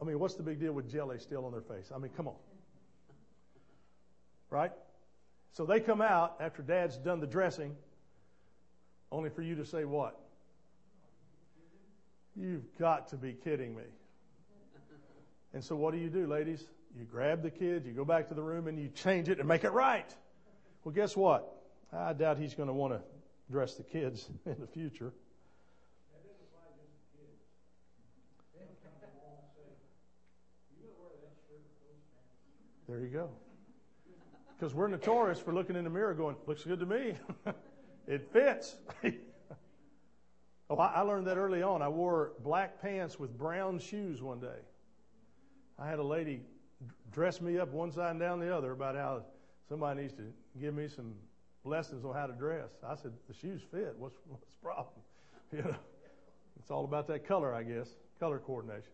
I 0.00 0.04
mean, 0.04 0.18
what's 0.18 0.34
the 0.34 0.44
big 0.44 0.60
deal 0.60 0.72
with 0.72 0.90
jelly 0.90 1.18
still 1.18 1.44
on 1.44 1.52
their 1.52 1.60
face? 1.60 1.90
I 1.94 1.98
mean, 1.98 2.12
come 2.16 2.28
on. 2.28 2.36
Right? 4.50 4.72
So 5.52 5.66
they 5.66 5.80
come 5.80 6.00
out 6.00 6.36
after 6.40 6.62
dad's 6.62 6.96
done 6.96 7.18
the 7.20 7.26
dressing, 7.26 7.74
only 9.10 9.30
for 9.30 9.42
you 9.42 9.56
to 9.56 9.66
say 9.66 9.84
what? 9.84 10.20
You've 12.36 12.78
got 12.78 13.08
to 13.08 13.16
be 13.16 13.32
kidding 13.32 13.74
me. 13.74 13.82
And 15.52 15.64
so 15.64 15.74
what 15.74 15.92
do 15.92 15.98
you 15.98 16.08
do, 16.08 16.26
ladies? 16.26 16.64
You 16.96 17.04
grab 17.04 17.42
the 17.42 17.50
kids, 17.50 17.86
you 17.86 17.92
go 17.92 18.04
back 18.04 18.28
to 18.28 18.34
the 18.34 18.42
room, 18.42 18.68
and 18.68 18.78
you 18.78 18.88
change 18.88 19.28
it 19.28 19.40
and 19.40 19.48
make 19.48 19.64
it 19.64 19.70
right. 19.70 20.14
Well, 20.84 20.94
guess 20.94 21.16
what? 21.16 21.54
I 21.92 22.12
doubt 22.12 22.38
he's 22.38 22.54
going 22.54 22.68
to 22.68 22.72
want 22.72 22.92
to 22.94 23.00
dress 23.50 23.74
the 23.74 23.82
kids 23.82 24.28
in 24.46 24.56
the 24.60 24.66
future. 24.66 25.12
There 32.88 33.00
you 33.00 33.08
go. 33.08 33.28
Because 34.58 34.74
we're 34.74 34.88
notorious 34.88 35.38
for 35.38 35.52
looking 35.52 35.76
in 35.76 35.84
the 35.84 35.90
mirror 35.90 36.14
going, 36.14 36.36
looks 36.46 36.64
good 36.64 36.80
to 36.80 36.86
me. 36.86 37.12
it 38.06 38.32
fits. 38.32 38.76
oh, 40.70 40.76
I, 40.76 41.02
learned 41.02 41.26
that 41.26 41.36
early 41.36 41.62
on. 41.62 41.82
I 41.82 41.88
wore 41.88 42.32
black 42.42 42.80
pants 42.80 43.18
with 43.18 43.36
brown 43.36 43.78
shoes 43.78 44.22
one 44.22 44.40
day. 44.40 44.58
I 45.78 45.86
had 45.86 45.98
a 45.98 46.02
lady 46.02 46.40
dress 47.12 47.42
me 47.42 47.58
up 47.58 47.72
one 47.72 47.92
side 47.92 48.12
and 48.12 48.20
down 48.20 48.40
the 48.40 48.56
other 48.56 48.72
about 48.72 48.96
how 48.96 49.22
somebody 49.68 50.02
needs 50.02 50.14
to 50.14 50.22
give 50.60 50.74
me 50.74 50.88
some 50.88 51.14
lessons 51.64 52.04
on 52.04 52.14
how 52.14 52.26
to 52.26 52.32
dress. 52.32 52.70
I 52.86 52.94
said, 52.96 53.12
the 53.28 53.34
shoes 53.34 53.62
fit. 53.70 53.94
What's, 53.98 54.16
what's 54.26 54.44
the 54.44 54.62
problem? 54.62 54.94
You 55.50 55.62
know, 55.62 55.76
it's 56.60 56.70
all 56.70 56.84
about 56.84 57.06
that 57.06 57.26
color, 57.26 57.54
I 57.54 57.62
guess, 57.62 57.88
color 58.20 58.38
coordination. 58.38 58.90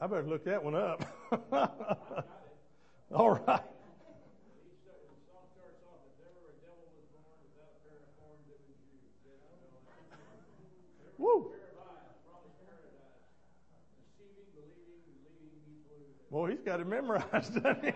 I 0.00 0.06
better 0.06 0.22
look 0.24 0.44
that 0.44 0.62
one 0.62 0.74
up. 0.74 1.04
All 3.12 3.30
right. 3.30 3.60
Woo. 11.16 11.52
Boy, 16.30 16.50
he's 16.50 16.60
got 16.60 16.80
it 16.80 16.86
memorized, 16.86 17.54
doesn't 17.54 17.84
he? 17.84 17.92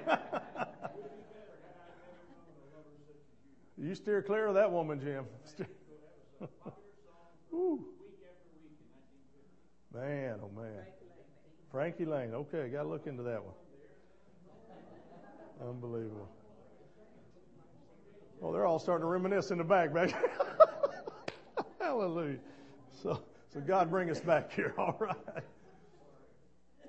you 3.87 3.95
steer 3.95 4.23
clear 4.23 4.47
of 4.47 4.55
that 4.55 4.73
woman, 4.73 5.01
Jim. 5.01 5.27
Woo. 7.51 7.85
Man, 9.95 10.39
oh 10.43 10.51
man. 10.59 10.85
Frankie 11.71 12.07
Laine. 12.07 12.33
Okay, 12.35 12.69
got 12.69 12.83
to 12.83 12.89
look 12.89 13.07
into 13.07 13.23
that 13.23 13.43
one. 13.43 13.55
Unbelievable. 15.69 16.29
Well, 18.41 18.53
they're 18.53 18.67
all 18.67 18.79
starting 18.79 19.03
to 19.03 19.07
reminisce 19.07 19.51
in 19.51 19.59
the 19.59 19.65
back, 19.65 19.95
back. 19.95 20.13
Hallelujah. 21.81 22.39
So, 23.03 23.23
so 23.53 23.61
God 23.61 23.91
bring 23.91 24.11
us 24.11 24.21
back 24.21 24.53
here. 24.53 24.75
All 24.79 24.97
right. 24.99 25.45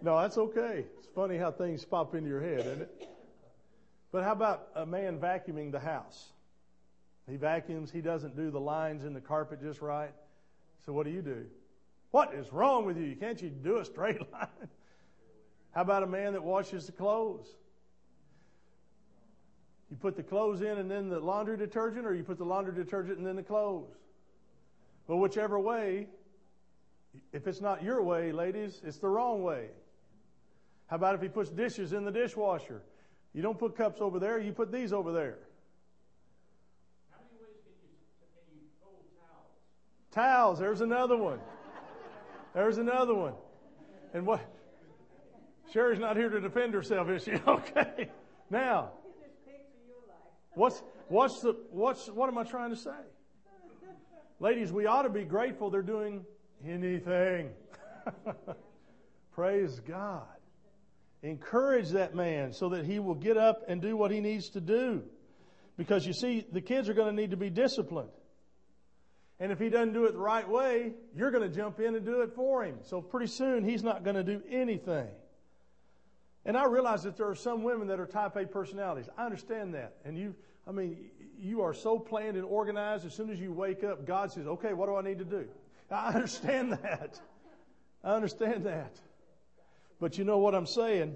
No, 0.02 0.20
that's 0.22 0.38
okay. 0.38 0.86
It's 0.98 1.08
funny 1.16 1.38
how 1.38 1.52
things 1.52 1.86
pop 1.86 2.16
into 2.16 2.30
your 2.30 2.42
head, 2.42 2.60
isn't 2.60 2.82
it? 2.82 3.10
But 4.12 4.24
how 4.24 4.34
about 4.34 4.68
a 4.76 4.86
man 4.86 5.18
vacuuming 5.18 5.72
the 5.72 5.80
house? 5.80 6.32
He 7.30 7.38
vacuums. 7.38 7.92
He 7.92 8.02
doesn't 8.02 8.36
do 8.36 8.52
the 8.52 8.60
lines 8.60 9.06
in 9.06 9.14
the 9.14 9.22
carpet 9.22 9.62
just 9.62 9.82
right. 9.82 10.14
So 10.86 10.94
what 10.94 11.06
do 11.06 11.12
you 11.12 11.22
do? 11.22 11.46
What 12.12 12.34
is 12.34 12.52
wrong 12.52 12.86
with 12.86 12.98
you? 12.98 13.16
Can't 13.16 13.42
you 13.42 13.50
do 13.50 13.78
a 13.78 13.86
straight 13.86 14.20
line? 14.34 14.70
How 15.72 15.82
about 15.82 16.04
a 16.04 16.08
man 16.08 16.34
that 16.34 16.44
washes 16.44 16.86
the 16.86 16.92
clothes? 16.92 17.48
You 19.90 19.98
put 19.98 20.16
the 20.16 20.24
clothes 20.24 20.62
in 20.62 20.78
and 20.78 20.90
then 20.90 21.10
the 21.10 21.20
laundry 21.20 21.58
detergent, 21.58 22.06
or 22.06 22.14
you 22.14 22.24
put 22.24 22.38
the 22.38 22.46
laundry 22.46 22.74
detergent 22.74 23.18
and 23.18 23.26
then 23.26 23.36
the 23.36 23.44
clothes? 23.44 23.96
But 25.08 25.18
whichever 25.18 25.60
way, 25.60 26.08
if 27.32 27.48
it's 27.48 27.62
not 27.62 27.84
your 27.84 28.02
way, 28.02 28.32
ladies, 28.32 28.82
it's 28.84 28.98
the 28.98 29.10
wrong 29.10 29.44
way. 29.44 29.70
How 30.94 30.98
about 30.98 31.16
if 31.16 31.24
he 31.24 31.28
puts 31.28 31.50
dishes 31.50 31.92
in 31.92 32.06
the 32.06 32.12
dishwasher? 32.12 32.84
You 33.34 33.42
don't 33.42 33.58
put 33.58 33.76
cups 33.76 34.00
over 34.00 34.20
there, 34.20 34.38
you 34.38 34.54
put 34.54 34.72
these 34.72 34.94
over 34.94 35.12
there. 35.12 35.40
How 37.10 37.18
many 37.32 37.42
ways 37.42 37.56
Towels, 40.14 40.60
Towels, 40.60 40.60
there's 40.60 40.82
another 40.82 41.18
one. 41.18 41.40
There's 42.54 42.78
another 42.78 43.16
one. 43.16 43.34
And 44.14 44.28
what? 44.28 44.48
Sherry's 45.72 46.00
not 46.00 46.16
here 46.16 46.30
to 46.30 46.40
defend 46.40 46.76
herself, 46.76 47.10
is 47.10 47.24
she? 47.24 47.32
Okay. 47.48 48.12
Now, 48.52 48.92
what's 50.54 50.84
what's 51.08 51.42
the 51.42 51.58
what's 51.72 52.08
what 52.08 52.30
am 52.30 52.38
I 52.38 52.44
trying 52.44 52.70
to 52.70 52.78
say? 52.78 52.92
Ladies, 54.40 54.72
we 54.72 54.86
ought 54.86 55.02
to 55.02 55.10
be 55.10 55.24
grateful 55.24 55.72
they're 55.72 55.82
doing 55.82 56.24
anything. 56.64 57.50
Praise 59.34 59.80
God. 59.80 60.28
Encourage 61.24 61.90
that 61.92 62.14
man 62.14 62.52
so 62.52 62.70
that 62.70 62.86
he 62.86 63.00
will 63.00 63.16
get 63.16 63.38
up 63.38 63.64
and 63.70 63.82
do 63.82 63.96
what 63.96 64.12
he 64.12 64.20
needs 64.20 64.50
to 64.50 64.62
do. 64.62 65.02
Because 65.78 66.06
you 66.06 66.14
see, 66.14 66.46
the 66.52 66.62
kids 66.62 66.90
are 66.90 66.94
going 66.94 67.16
to 67.16 67.20
need 67.20 67.32
to 67.32 67.38
be 67.38 67.50
disciplined. 67.50 68.10
And 69.40 69.52
if 69.52 69.58
he 69.58 69.70
doesn't 69.70 69.94
do 69.94 70.06
it 70.06 70.12
the 70.12 70.20
right 70.20 70.48
way, 70.48 70.94
you're 71.16 71.32
going 71.32 71.50
to 71.50 71.56
jump 71.56 71.80
in 71.80 71.96
and 71.96 72.06
do 72.06 72.22
it 72.22 72.34
for 72.36 72.64
him. 72.64 72.78
So 72.84 73.02
pretty 73.02 73.28
soon 73.28 73.64
he's 73.64 73.84
not 73.84 74.04
going 74.04 74.18
to 74.18 74.24
do 74.24 74.42
anything. 74.50 75.08
And 76.46 76.58
I 76.58 76.66
realize 76.66 77.04
that 77.04 77.16
there 77.18 77.30
are 77.30 77.36
some 77.36 77.64
women 77.64 77.88
that 77.88 78.00
are 78.00 78.06
type 78.06 78.36
A 78.36 78.46
personalities. 78.46 79.10
I 79.18 79.26
understand 79.26 79.74
that. 79.76 79.96
And 80.04 80.18
you, 80.18 80.36
I 80.68 80.72
mean, 80.72 81.10
you 81.40 81.62
are 81.62 81.74
so 81.74 81.98
planned 81.98 82.36
and 82.36 82.46
organized. 82.46 83.06
As 83.06 83.14
soon 83.14 83.30
as 83.30 83.40
you 83.40 83.54
wake 83.54 83.84
up, 83.84 84.06
God 84.06 84.32
says, 84.32 84.46
okay, 84.46 84.74
what 84.74 84.88
do 84.88 84.96
I 84.96 85.02
need 85.02 85.20
to 85.20 85.26
do? 85.26 85.48
I 85.90 86.08
understand 86.14 86.74
that. 86.84 87.20
I 88.04 88.14
understand 88.14 88.66
that. 88.66 89.00
But 90.04 90.18
you 90.18 90.26
know 90.26 90.40
what 90.40 90.54
I'm 90.54 90.66
saying? 90.66 91.16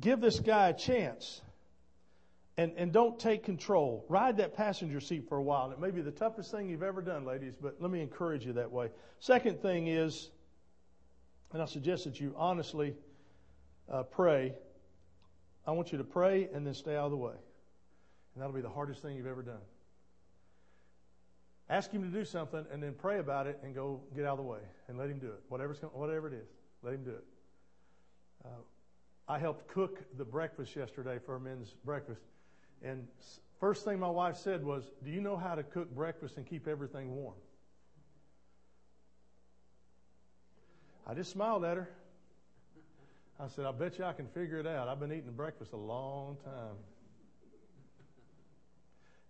Give 0.00 0.18
this 0.18 0.40
guy 0.40 0.70
a 0.70 0.72
chance. 0.72 1.42
And, 2.56 2.72
and 2.78 2.90
don't 2.90 3.18
take 3.18 3.44
control. 3.44 4.06
Ride 4.08 4.38
that 4.38 4.56
passenger 4.56 4.98
seat 4.98 5.28
for 5.28 5.36
a 5.36 5.42
while. 5.42 5.70
It 5.72 5.78
may 5.78 5.90
be 5.90 6.00
the 6.00 6.10
toughest 6.10 6.50
thing 6.50 6.70
you've 6.70 6.82
ever 6.82 7.02
done, 7.02 7.26
ladies, 7.26 7.52
but 7.60 7.76
let 7.78 7.90
me 7.90 8.00
encourage 8.00 8.46
you 8.46 8.54
that 8.54 8.72
way. 8.72 8.88
Second 9.18 9.60
thing 9.60 9.88
is, 9.88 10.30
and 11.52 11.60
I 11.60 11.66
suggest 11.66 12.04
that 12.04 12.18
you 12.18 12.34
honestly 12.38 12.94
uh, 13.92 14.04
pray. 14.04 14.54
I 15.66 15.72
want 15.72 15.92
you 15.92 15.98
to 15.98 16.04
pray 16.04 16.48
and 16.54 16.66
then 16.66 16.72
stay 16.72 16.96
out 16.96 17.04
of 17.04 17.10
the 17.10 17.18
way. 17.18 17.34
And 18.34 18.40
that'll 18.40 18.54
be 18.54 18.62
the 18.62 18.70
hardest 18.70 19.02
thing 19.02 19.16
you've 19.16 19.26
ever 19.26 19.42
done. 19.42 19.60
Ask 21.68 21.90
him 21.90 22.00
to 22.04 22.08
do 22.08 22.24
something 22.24 22.64
and 22.72 22.82
then 22.82 22.94
pray 22.94 23.18
about 23.18 23.46
it 23.46 23.60
and 23.62 23.74
go 23.74 24.00
get 24.14 24.24
out 24.24 24.38
of 24.38 24.46
the 24.46 24.50
way 24.50 24.60
and 24.88 24.96
let 24.96 25.10
him 25.10 25.18
do 25.18 25.26
it. 25.26 25.42
Whatever's, 25.50 25.76
whatever 25.92 26.28
it 26.28 26.32
is, 26.32 26.48
let 26.82 26.94
him 26.94 27.04
do 27.04 27.10
it. 27.10 27.24
Uh, 28.46 29.32
I 29.32 29.38
helped 29.38 29.66
cook 29.68 30.04
the 30.16 30.24
breakfast 30.24 30.76
yesterday 30.76 31.18
for 31.24 31.34
our 31.34 31.40
men's 31.40 31.74
breakfast. 31.84 32.20
And 32.82 33.06
first 33.60 33.84
thing 33.84 33.98
my 33.98 34.08
wife 34.08 34.36
said 34.36 34.64
was, 34.64 34.84
Do 35.04 35.10
you 35.10 35.20
know 35.20 35.36
how 35.36 35.54
to 35.54 35.62
cook 35.62 35.92
breakfast 35.94 36.36
and 36.36 36.46
keep 36.46 36.68
everything 36.68 37.14
warm? 37.14 37.34
I 41.06 41.14
just 41.14 41.30
smiled 41.30 41.64
at 41.64 41.76
her. 41.76 41.88
I 43.38 43.48
said, 43.48 43.66
I 43.66 43.72
bet 43.72 43.98
you 43.98 44.04
I 44.04 44.12
can 44.12 44.26
figure 44.28 44.58
it 44.58 44.66
out. 44.66 44.88
I've 44.88 44.98
been 44.98 45.12
eating 45.12 45.32
breakfast 45.32 45.72
a 45.72 45.76
long 45.76 46.36
time. 46.44 46.76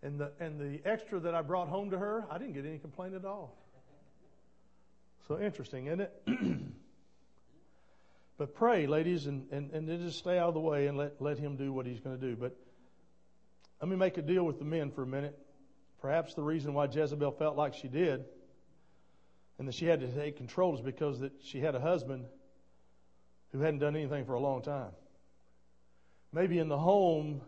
And 0.02 0.20
the, 0.20 0.30
and 0.38 0.60
the 0.60 0.80
extra 0.88 1.18
that 1.20 1.34
I 1.34 1.42
brought 1.42 1.68
home 1.68 1.90
to 1.90 1.98
her, 1.98 2.24
I 2.30 2.38
didn't 2.38 2.54
get 2.54 2.64
any 2.64 2.78
complaint 2.78 3.14
at 3.14 3.24
all. 3.24 3.56
So 5.26 5.40
interesting, 5.40 5.86
isn't 5.86 6.02
it? 6.02 6.12
but 8.38 8.54
pray, 8.54 8.86
ladies, 8.86 9.26
and, 9.26 9.46
and, 9.50 9.70
and 9.70 9.88
just 10.00 10.18
stay 10.18 10.38
out 10.38 10.48
of 10.48 10.54
the 10.54 10.60
way 10.60 10.86
and 10.86 10.98
let, 10.98 11.20
let 11.20 11.38
him 11.38 11.56
do 11.56 11.72
what 11.72 11.86
he's 11.86 12.00
going 12.00 12.18
to 12.18 12.26
do. 12.26 12.36
But 12.36 12.54
let 13.80 13.88
me 13.88 13.96
make 13.96 14.18
a 14.18 14.22
deal 14.22 14.44
with 14.44 14.58
the 14.58 14.64
men 14.64 14.90
for 14.90 15.02
a 15.02 15.06
minute. 15.06 15.38
Perhaps 16.00 16.34
the 16.34 16.42
reason 16.42 16.74
why 16.74 16.86
Jezebel 16.86 17.32
felt 17.32 17.56
like 17.56 17.74
she 17.74 17.88
did 17.88 18.24
and 19.58 19.66
that 19.66 19.74
she 19.74 19.86
had 19.86 20.00
to 20.00 20.08
take 20.08 20.36
control 20.36 20.74
is 20.74 20.80
because 20.80 21.20
that 21.20 21.32
she 21.42 21.60
had 21.60 21.74
a 21.74 21.80
husband 21.80 22.26
who 23.52 23.60
hadn't 23.60 23.78
done 23.78 23.96
anything 23.96 24.24
for 24.26 24.34
a 24.34 24.40
long 24.40 24.62
time. 24.62 24.90
Maybe 26.32 26.58
in 26.58 26.68
the 26.68 26.78
home, 26.78 27.40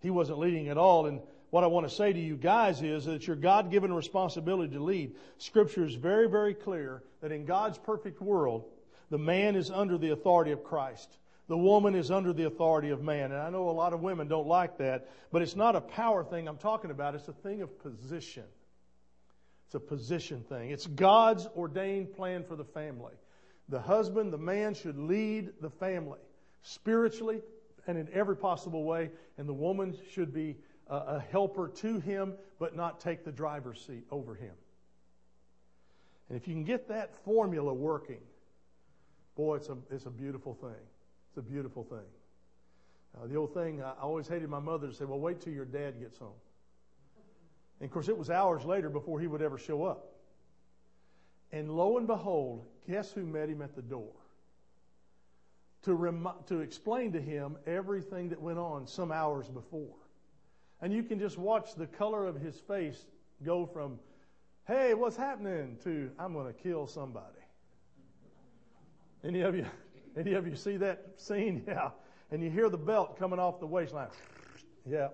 he 0.00 0.10
wasn't 0.10 0.38
leading 0.38 0.68
at 0.68 0.78
all. 0.78 1.06
And 1.06 1.20
what 1.50 1.64
I 1.64 1.66
want 1.66 1.88
to 1.88 1.94
say 1.94 2.12
to 2.12 2.20
you 2.20 2.36
guys 2.36 2.80
is 2.82 3.06
that 3.06 3.26
your 3.26 3.36
God 3.36 3.70
given 3.70 3.92
responsibility 3.92 4.74
to 4.74 4.82
lead. 4.82 5.16
Scripture 5.38 5.84
is 5.84 5.94
very, 5.94 6.28
very 6.28 6.54
clear 6.54 7.02
that 7.20 7.32
in 7.32 7.44
God's 7.44 7.78
perfect 7.78 8.20
world, 8.20 8.64
the 9.12 9.18
man 9.18 9.56
is 9.56 9.70
under 9.70 9.98
the 9.98 10.08
authority 10.08 10.52
of 10.52 10.64
Christ. 10.64 11.18
The 11.46 11.58
woman 11.58 11.94
is 11.94 12.10
under 12.10 12.32
the 12.32 12.46
authority 12.46 12.88
of 12.88 13.02
man. 13.02 13.30
And 13.30 13.42
I 13.42 13.50
know 13.50 13.68
a 13.68 13.70
lot 13.70 13.92
of 13.92 14.00
women 14.00 14.26
don't 14.26 14.46
like 14.46 14.78
that, 14.78 15.10
but 15.30 15.42
it's 15.42 15.54
not 15.54 15.76
a 15.76 15.82
power 15.82 16.24
thing 16.24 16.48
I'm 16.48 16.56
talking 16.56 16.90
about. 16.90 17.14
It's 17.14 17.28
a 17.28 17.34
thing 17.34 17.60
of 17.60 17.78
position. 17.82 18.44
It's 19.66 19.74
a 19.74 19.80
position 19.80 20.44
thing. 20.48 20.70
It's 20.70 20.86
God's 20.86 21.46
ordained 21.54 22.14
plan 22.14 22.42
for 22.42 22.56
the 22.56 22.64
family. 22.64 23.12
The 23.68 23.80
husband, 23.80 24.32
the 24.32 24.38
man 24.38 24.72
should 24.72 24.96
lead 24.96 25.50
the 25.60 25.68
family 25.68 26.18
spiritually 26.62 27.42
and 27.86 27.98
in 27.98 28.08
every 28.14 28.38
possible 28.38 28.82
way, 28.84 29.10
and 29.36 29.46
the 29.46 29.52
woman 29.52 29.94
should 30.12 30.32
be 30.32 30.56
a, 30.88 31.20
helper 31.20 31.68
to 31.68 32.00
him, 32.00 32.32
but 32.58 32.74
not 32.74 32.98
take 33.00 33.26
the 33.26 33.32
driver's 33.32 33.84
seat 33.86 34.06
over 34.10 34.34
him. 34.34 34.54
And 36.30 36.40
if 36.40 36.48
you 36.48 36.54
can 36.54 36.64
get 36.64 36.88
that 36.88 37.14
formula 37.26 37.74
working, 37.74 38.20
boy, 39.36 39.56
it's 39.56 39.68
a, 39.68 39.76
it's 39.90 40.06
a 40.06 40.10
beautiful 40.10 40.54
thing. 40.54 40.70
It's 41.28 41.38
a 41.38 41.42
beautiful 41.42 41.84
thing. 41.84 41.98
Uh, 43.16 43.26
the 43.26 43.36
old 43.36 43.54
thing, 43.54 43.82
I 43.82 43.92
always 44.00 44.28
hated 44.28 44.48
my 44.48 44.58
mother 44.58 44.88
to 44.88 44.94
say, 44.94 45.04
well, 45.04 45.20
wait 45.20 45.40
till 45.40 45.52
your 45.52 45.64
dad 45.64 46.00
gets 46.00 46.18
home. 46.18 46.30
And 47.80 47.88
of 47.88 47.92
course, 47.92 48.08
it 48.08 48.16
was 48.16 48.30
hours 48.30 48.64
later 48.64 48.88
before 48.88 49.20
he 49.20 49.26
would 49.26 49.42
ever 49.42 49.58
show 49.58 49.84
up. 49.84 50.12
And 51.50 51.70
lo 51.76 51.98
and 51.98 52.06
behold, 52.06 52.64
guess 52.88 53.12
who 53.12 53.26
met 53.26 53.48
him 53.48 53.60
at 53.60 53.74
the 53.74 53.82
door? 53.82 54.12
To, 55.82 55.94
rem- 55.94 56.28
to 56.46 56.60
explain 56.60 57.12
to 57.12 57.20
him 57.20 57.56
everything 57.66 58.28
that 58.28 58.40
went 58.40 58.58
on 58.58 58.86
some 58.86 59.10
hours 59.10 59.48
before. 59.48 59.96
And 60.80 60.92
you 60.92 61.02
can 61.02 61.18
just 61.18 61.36
watch 61.36 61.74
the 61.74 61.86
color 61.86 62.26
of 62.26 62.36
his 62.36 62.56
face 62.56 63.04
go 63.44 63.66
from, 63.66 63.98
hey, 64.66 64.94
what's 64.94 65.16
happening, 65.16 65.76
to, 65.84 66.10
I'm 66.18 66.32
going 66.32 66.46
to 66.46 66.52
kill 66.52 66.86
somebody. 66.86 67.41
Any 69.24 69.42
of 69.42 69.54
you, 69.54 69.66
any 70.16 70.34
of 70.34 70.46
you 70.46 70.56
see 70.56 70.76
that 70.78 71.14
scene? 71.16 71.64
Yeah. 71.68 71.90
And 72.30 72.42
you 72.42 72.48
hear 72.48 72.70
the 72.70 72.78
belt 72.78 73.18
coming 73.18 73.38
off 73.38 73.60
the 73.60 73.66
waistline. 73.66 74.08
Yeah. 74.88 75.08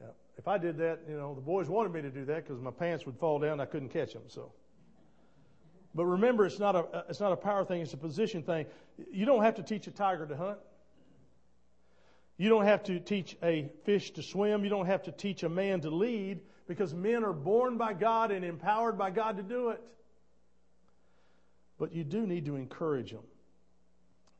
Yeah. 0.00 0.08
If 0.36 0.48
I 0.48 0.58
did 0.58 0.76
that, 0.78 1.02
you 1.08 1.16
know, 1.16 1.36
the 1.36 1.40
boys 1.40 1.68
wanted 1.68 1.92
me 1.92 2.02
to 2.02 2.10
do 2.10 2.24
that 2.24 2.44
because 2.44 2.60
my 2.60 2.72
pants 2.72 3.06
would 3.06 3.16
fall 3.16 3.38
down. 3.38 3.60
I 3.60 3.64
couldn't 3.64 3.90
catch 3.90 4.12
them. 4.12 4.24
So, 4.26 4.50
but 5.94 6.04
remember, 6.04 6.46
it's 6.46 6.58
not 6.58 6.74
a 6.74 7.04
it's 7.08 7.20
not 7.20 7.30
a 7.30 7.36
power 7.36 7.64
thing. 7.64 7.80
It's 7.80 7.92
a 7.92 7.96
position 7.96 8.42
thing. 8.42 8.66
You 9.12 9.24
don't 9.24 9.44
have 9.44 9.54
to 9.54 9.62
teach 9.62 9.86
a 9.86 9.92
tiger 9.92 10.26
to 10.26 10.36
hunt. 10.36 10.58
You 12.38 12.48
don't 12.48 12.64
have 12.64 12.82
to 12.84 12.98
teach 12.98 13.36
a 13.42 13.70
fish 13.84 14.10
to 14.12 14.22
swim. 14.22 14.64
You 14.64 14.70
don't 14.70 14.86
have 14.86 15.04
to 15.04 15.12
teach 15.12 15.44
a 15.44 15.48
man 15.48 15.80
to 15.82 15.90
lead 15.90 16.40
because 16.66 16.92
men 16.92 17.24
are 17.24 17.32
born 17.32 17.78
by 17.78 17.92
God 17.94 18.30
and 18.30 18.44
empowered 18.44 18.98
by 18.98 19.10
God 19.10 19.36
to 19.36 19.42
do 19.42 19.70
it. 19.70 19.80
But 21.78 21.92
you 21.92 22.04
do 22.04 22.26
need 22.26 22.46
to 22.46 22.56
encourage 22.56 23.10
them. 23.10 23.24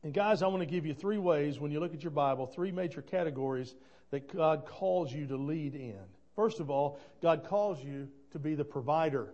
And 0.03 0.13
guys, 0.13 0.41
I 0.41 0.47
want 0.47 0.61
to 0.61 0.65
give 0.65 0.85
you 0.85 0.93
three 0.93 1.17
ways 1.17 1.59
when 1.59 1.71
you 1.71 1.79
look 1.79 1.93
at 1.93 2.03
your 2.03 2.11
Bible, 2.11 2.45
three 2.45 2.71
major 2.71 3.01
categories 3.01 3.75
that 4.11 4.33
God 4.33 4.65
calls 4.65 5.11
you 5.11 5.27
to 5.27 5.37
lead 5.37 5.75
in. 5.75 5.99
First 6.35 6.59
of 6.59 6.69
all, 6.69 6.99
God 7.21 7.43
calls 7.45 7.83
you 7.83 8.07
to 8.31 8.39
be 8.39 8.55
the 8.55 8.63
provider. 8.63 9.33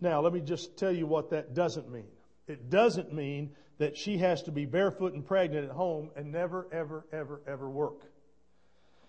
Now, 0.00 0.20
let 0.20 0.32
me 0.32 0.40
just 0.40 0.76
tell 0.76 0.92
you 0.92 1.06
what 1.06 1.30
that 1.30 1.54
doesn't 1.54 1.90
mean. 1.90 2.08
It 2.46 2.68
doesn't 2.68 3.12
mean 3.12 3.50
that 3.78 3.96
she 3.96 4.18
has 4.18 4.42
to 4.42 4.52
be 4.52 4.66
barefoot 4.66 5.14
and 5.14 5.26
pregnant 5.26 5.64
at 5.64 5.74
home 5.74 6.10
and 6.14 6.30
never, 6.30 6.68
ever, 6.70 7.06
ever, 7.12 7.40
ever 7.46 7.68
work. 7.68 8.02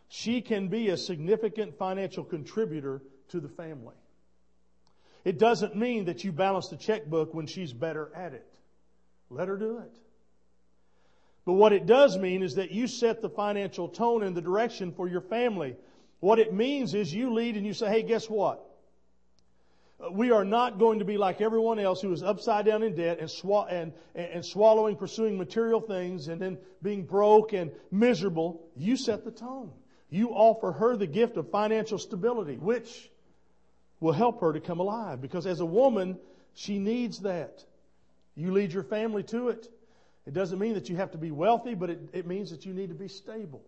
She 0.07 0.41
can 0.41 0.69
be 0.69 0.89
a 0.89 0.97
significant 0.97 1.77
financial 1.77 2.23
contributor 2.23 3.01
to 3.29 3.39
the 3.39 3.49
family. 3.49 3.95
It 5.25 5.39
doesn't 5.39 5.75
mean 5.75 6.05
that 6.05 6.23
you 6.23 6.31
balance 6.31 6.69
the 6.69 6.77
checkbook 6.77 7.33
when 7.33 7.47
she's 7.47 7.73
better 7.73 8.11
at 8.15 8.33
it. 8.33 8.47
Let 9.31 9.47
her 9.47 9.57
do 9.57 9.79
it. 9.79 9.97
But 11.45 11.53
what 11.53 11.73
it 11.73 11.87
does 11.87 12.17
mean 12.17 12.43
is 12.43 12.55
that 12.55 12.71
you 12.71 12.87
set 12.87 13.21
the 13.21 13.29
financial 13.29 13.89
tone 13.89 14.23
and 14.23 14.37
the 14.37 14.41
direction 14.41 14.91
for 14.93 15.07
your 15.07 15.21
family. 15.21 15.75
What 16.19 16.37
it 16.39 16.53
means 16.53 16.93
is 16.93 17.13
you 17.13 17.33
lead 17.33 17.57
and 17.57 17.65
you 17.65 17.73
say, 17.73 17.87
hey, 17.87 18.03
guess 18.03 18.29
what? 18.29 18.63
We 20.11 20.31
are 20.31 20.45
not 20.45 20.77
going 20.77 20.99
to 20.99 21.05
be 21.05 21.17
like 21.17 21.41
everyone 21.41 21.79
else 21.79 22.01
who 22.01 22.11
is 22.11 22.21
upside 22.21 22.65
down 22.65 22.83
in 22.83 22.95
debt 22.95 23.19
and, 23.19 23.29
sw- 23.29 23.67
and, 23.69 23.93
and 24.13 24.45
swallowing, 24.45 24.95
pursuing 24.95 25.37
material 25.37 25.81
things 25.81 26.27
and 26.27 26.39
then 26.39 26.57
being 26.83 27.03
broke 27.05 27.53
and 27.53 27.71
miserable. 27.91 28.67
You 28.75 28.97
set 28.97 29.23
the 29.23 29.31
tone. 29.31 29.71
You 30.09 30.29
offer 30.29 30.71
her 30.71 30.97
the 30.97 31.07
gift 31.07 31.37
of 31.37 31.49
financial 31.49 31.97
stability, 31.97 32.57
which 32.57 33.09
will 33.99 34.13
help 34.13 34.41
her 34.41 34.53
to 34.53 34.59
come 34.59 34.79
alive 34.79 35.21
because 35.21 35.45
as 35.45 35.59
a 35.59 35.65
woman, 35.65 36.17
she 36.53 36.79
needs 36.79 37.19
that. 37.19 37.63
You 38.35 38.51
lead 38.51 38.73
your 38.73 38.83
family 38.83 39.23
to 39.23 39.49
it. 39.49 39.69
It 40.25 40.33
doesn't 40.33 40.59
mean 40.59 40.73
that 40.73 40.89
you 40.89 40.95
have 40.95 41.11
to 41.11 41.17
be 41.17 41.31
wealthy, 41.31 41.75
but 41.75 41.89
it, 41.89 42.09
it 42.13 42.25
means 42.25 42.51
that 42.51 42.65
you 42.65 42.73
need 42.73 42.89
to 42.89 42.95
be 42.95 43.07
stable. 43.07 43.63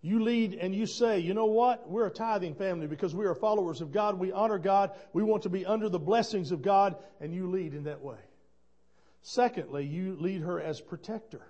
You 0.00 0.22
lead 0.22 0.54
and 0.54 0.74
you 0.74 0.86
say, 0.86 1.20
you 1.20 1.32
know 1.32 1.46
what? 1.46 1.88
We're 1.88 2.08
a 2.08 2.10
tithing 2.10 2.56
family 2.56 2.88
because 2.88 3.14
we 3.14 3.24
are 3.24 3.34
followers 3.34 3.80
of 3.80 3.92
God. 3.92 4.18
We 4.18 4.32
honor 4.32 4.58
God. 4.58 4.90
We 5.12 5.22
want 5.22 5.44
to 5.44 5.48
be 5.48 5.64
under 5.64 5.88
the 5.88 6.00
blessings 6.00 6.50
of 6.50 6.60
God, 6.60 6.96
and 7.20 7.32
you 7.32 7.48
lead 7.48 7.72
in 7.72 7.84
that 7.84 8.02
way. 8.02 8.18
Secondly, 9.22 9.84
you 9.84 10.16
lead 10.18 10.42
her 10.42 10.60
as 10.60 10.80
protector. 10.80 11.42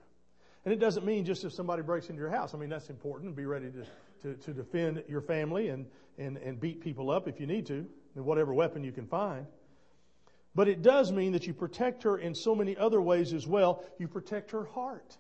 And 0.65 0.75
it 0.75 0.79
doesn't 0.79 1.07
mean 1.07 1.25
just 1.25 1.45
if 1.45 1.53
somebody 1.55 1.83
breaks 1.83 2.11
into 2.11 2.21
your 2.21 2.31
house. 2.31 2.55
I 2.55 2.59
mean, 2.59 2.69
that's 2.69 2.91
important. 2.91 3.35
Be 3.35 3.47
ready 3.47 3.71
to, 3.71 3.87
to, 4.23 4.35
to 4.35 4.53
defend 4.53 5.03
your 5.09 5.21
family 5.21 5.69
and, 5.69 5.87
and, 6.19 6.37
and 6.39 6.61
beat 6.61 6.81
people 6.81 7.11
up 7.11 7.29
if 7.29 7.41
you 7.41 7.47
need 7.47 7.67
to, 7.67 7.87
with 8.15 8.25
whatever 8.25 8.55
weapon 8.55 8.85
you 8.85 8.93
can 8.93 9.07
find. 9.07 9.47
But 10.55 10.69
it 10.69 10.83
does 10.83 11.11
mean 11.13 11.33
that 11.33 11.47
you 11.47 11.55
protect 11.55 12.03
her 12.03 12.19
in 12.19 12.35
so 12.35 12.55
many 12.55 12.77
other 12.77 13.01
ways 13.01 13.33
as 13.33 13.47
well. 13.47 13.85
You 13.99 14.07
protect 14.07 14.51
her 14.51 14.65
heart. 14.65 15.17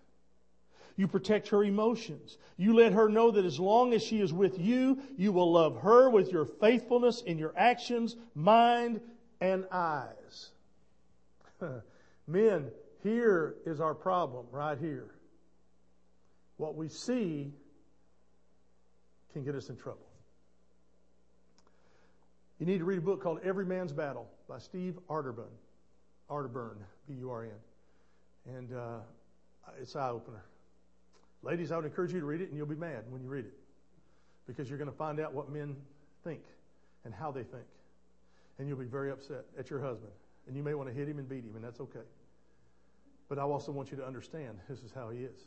You 0.96 1.08
protect 1.08 1.48
her 1.48 1.64
emotions. 1.64 2.36
You 2.58 2.74
let 2.74 2.92
her 2.92 3.08
know 3.08 3.30
that 3.30 3.44
as 3.46 3.58
long 3.58 3.94
as 3.94 4.02
she 4.02 4.20
is 4.20 4.32
with 4.32 4.58
you, 4.58 4.98
you 5.16 5.32
will 5.32 5.50
love 5.50 5.80
her 5.80 6.10
with 6.10 6.30
your 6.30 6.44
faithfulness 6.44 7.22
in 7.22 7.38
your 7.38 7.54
actions, 7.56 8.16
mind, 8.34 9.00
and 9.40 9.66
eyes. 9.72 10.50
Men, 12.26 12.70
here 13.02 13.56
is 13.64 13.80
our 13.80 13.94
problem, 13.94 14.46
right 14.52 14.78
here. 14.78 15.14
What 16.58 16.76
we 16.76 16.88
see 16.88 17.52
can 19.32 19.44
get 19.44 19.54
us 19.54 19.68
in 19.68 19.76
trouble. 19.76 20.06
You 22.58 22.66
need 22.66 22.78
to 22.78 22.84
read 22.84 22.98
a 22.98 23.02
book 23.02 23.22
called 23.22 23.40
Every 23.42 23.66
Man's 23.66 23.92
Battle 23.92 24.28
by 24.48 24.58
Steve 24.58 24.98
Arterburn. 25.08 25.50
Arterburn, 26.30 26.76
B-U-R-N. 27.08 27.50
And 28.56 28.72
uh, 28.72 28.98
it's 29.80 29.96
eye 29.96 30.10
opener. 30.10 30.44
Ladies, 31.42 31.72
I 31.72 31.76
would 31.76 31.84
encourage 31.84 32.12
you 32.12 32.20
to 32.20 32.26
read 32.26 32.40
it, 32.40 32.48
and 32.48 32.56
you'll 32.56 32.66
be 32.66 32.76
mad 32.76 33.04
when 33.10 33.20
you 33.20 33.28
read 33.28 33.46
it 33.46 33.54
because 34.46 34.68
you're 34.68 34.78
going 34.78 34.90
to 34.90 34.96
find 34.96 35.18
out 35.18 35.32
what 35.32 35.50
men 35.50 35.76
think 36.24 36.42
and 37.04 37.12
how 37.12 37.30
they 37.30 37.42
think. 37.42 37.64
And 38.58 38.68
you'll 38.68 38.78
be 38.78 38.84
very 38.84 39.10
upset 39.10 39.44
at 39.58 39.70
your 39.70 39.80
husband. 39.80 40.12
And 40.46 40.56
you 40.56 40.62
may 40.62 40.74
want 40.74 40.88
to 40.88 40.94
hit 40.94 41.08
him 41.08 41.18
and 41.18 41.28
beat 41.28 41.44
him, 41.44 41.56
and 41.56 41.64
that's 41.64 41.80
okay. 41.80 42.06
But 43.28 43.38
I 43.38 43.42
also 43.42 43.72
want 43.72 43.90
you 43.90 43.96
to 43.96 44.06
understand 44.06 44.58
this 44.68 44.82
is 44.82 44.92
how 44.94 45.10
he 45.10 45.20
is. 45.20 45.40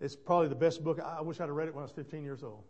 It's 0.00 0.14
probably 0.14 0.48
the 0.48 0.54
best 0.54 0.84
book. 0.84 1.00
I 1.00 1.20
wish 1.20 1.40
I'd 1.40 1.46
have 1.46 1.56
read 1.56 1.68
it 1.68 1.74
when 1.74 1.82
I 1.82 1.86
was 1.86 1.92
15 1.92 2.22
years 2.22 2.42
old. 2.42 2.62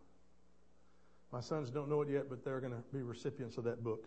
My 1.33 1.41
sons 1.41 1.71
don't 1.71 1.89
know 1.89 2.01
it 2.01 2.09
yet, 2.09 2.31
but 2.31 2.45
they're 2.45 2.61
going 2.61 2.73
to 2.73 2.83
be 2.93 3.03
recipients 3.03 3.59
of 3.59 3.65
that 3.65 3.85
book 3.85 4.07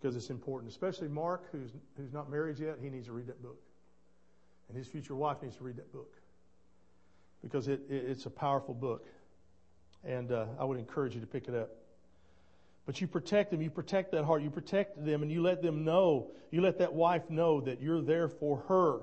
because 0.00 0.16
it's 0.16 0.30
important. 0.30 0.70
Especially 0.72 1.08
Mark, 1.08 1.44
who's, 1.52 1.70
who's 1.96 2.12
not 2.12 2.30
married 2.30 2.58
yet, 2.58 2.78
he 2.80 2.88
needs 2.88 3.06
to 3.06 3.12
read 3.12 3.26
that 3.26 3.42
book. 3.42 3.58
And 4.68 4.76
his 4.76 4.88
future 4.88 5.14
wife 5.14 5.42
needs 5.42 5.56
to 5.56 5.64
read 5.64 5.76
that 5.76 5.92
book 5.92 6.12
because 7.42 7.68
it, 7.68 7.82
it, 7.90 8.04
it's 8.08 8.26
a 8.26 8.30
powerful 8.30 8.74
book. 8.74 9.06
And 10.04 10.32
uh, 10.32 10.46
I 10.58 10.64
would 10.64 10.78
encourage 10.78 11.14
you 11.14 11.20
to 11.20 11.26
pick 11.26 11.48
it 11.48 11.54
up. 11.54 11.70
But 12.86 13.00
you 13.00 13.08
protect 13.08 13.50
them, 13.50 13.60
you 13.60 13.70
protect 13.70 14.12
that 14.12 14.24
heart, 14.24 14.42
you 14.42 14.50
protect 14.50 15.04
them, 15.04 15.22
and 15.22 15.30
you 15.30 15.42
let 15.42 15.60
them 15.60 15.84
know, 15.84 16.30
you 16.52 16.60
let 16.60 16.78
that 16.78 16.94
wife 16.94 17.28
know 17.28 17.60
that 17.62 17.82
you're 17.82 18.00
there 18.00 18.28
for 18.28 18.58
her. 18.68 19.00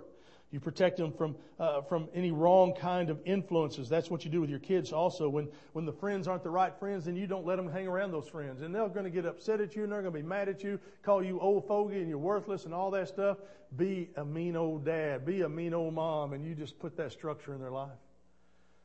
You 0.54 0.60
protect 0.60 0.98
them 0.98 1.12
from, 1.12 1.36
uh, 1.60 1.82
from 1.82 2.08
any 2.14 2.30
wrong 2.30 2.76
kind 2.76 3.10
of 3.10 3.20
influences. 3.26 3.90
That's 3.90 4.12
what 4.12 4.24
you 4.24 4.30
do 4.30 4.40
with 4.40 4.52
your 4.52 4.60
kids 4.60 4.94
also. 4.94 5.28
When, 5.28 5.48
when 5.72 5.84
the 5.84 5.92
friends 5.92 6.28
aren't 6.28 6.44
the 6.44 6.52
right 6.52 6.72
friends, 6.78 7.06
then 7.06 7.16
you 7.16 7.26
don't 7.26 7.44
let 7.44 7.56
them 7.56 7.68
hang 7.68 7.88
around 7.88 8.12
those 8.12 8.28
friends. 8.28 8.62
And 8.62 8.74
they're 8.74 8.88
going 8.88 9.06
to 9.06 9.10
get 9.10 9.26
upset 9.26 9.62
at 9.62 9.76
you 9.76 9.82
and 9.82 9.92
they're 9.92 10.04
going 10.04 10.14
to 10.14 10.20
be 10.20 10.26
mad 10.26 10.50
at 10.50 10.64
you, 10.64 10.80
call 11.02 11.24
you 11.24 11.40
old 11.40 11.68
fogey 11.68 12.02
and 12.02 12.08
you're 12.08 12.20
worthless 12.20 12.66
and 12.66 12.74
all 12.74 12.92
that 12.92 13.08
stuff. 13.08 13.40
Be 13.78 14.12
a 14.16 14.24
mean 14.24 14.56
old 14.56 14.86
dad. 14.86 15.26
Be 15.26 15.42
a 15.42 15.50
mean 15.50 15.74
old 15.74 15.96
mom 15.96 16.34
and 16.34 16.46
you 16.46 16.54
just 16.54 16.78
put 16.78 16.96
that 16.98 17.12
structure 17.12 17.56
in 17.56 17.60
their 17.60 17.72
life. 17.72 17.90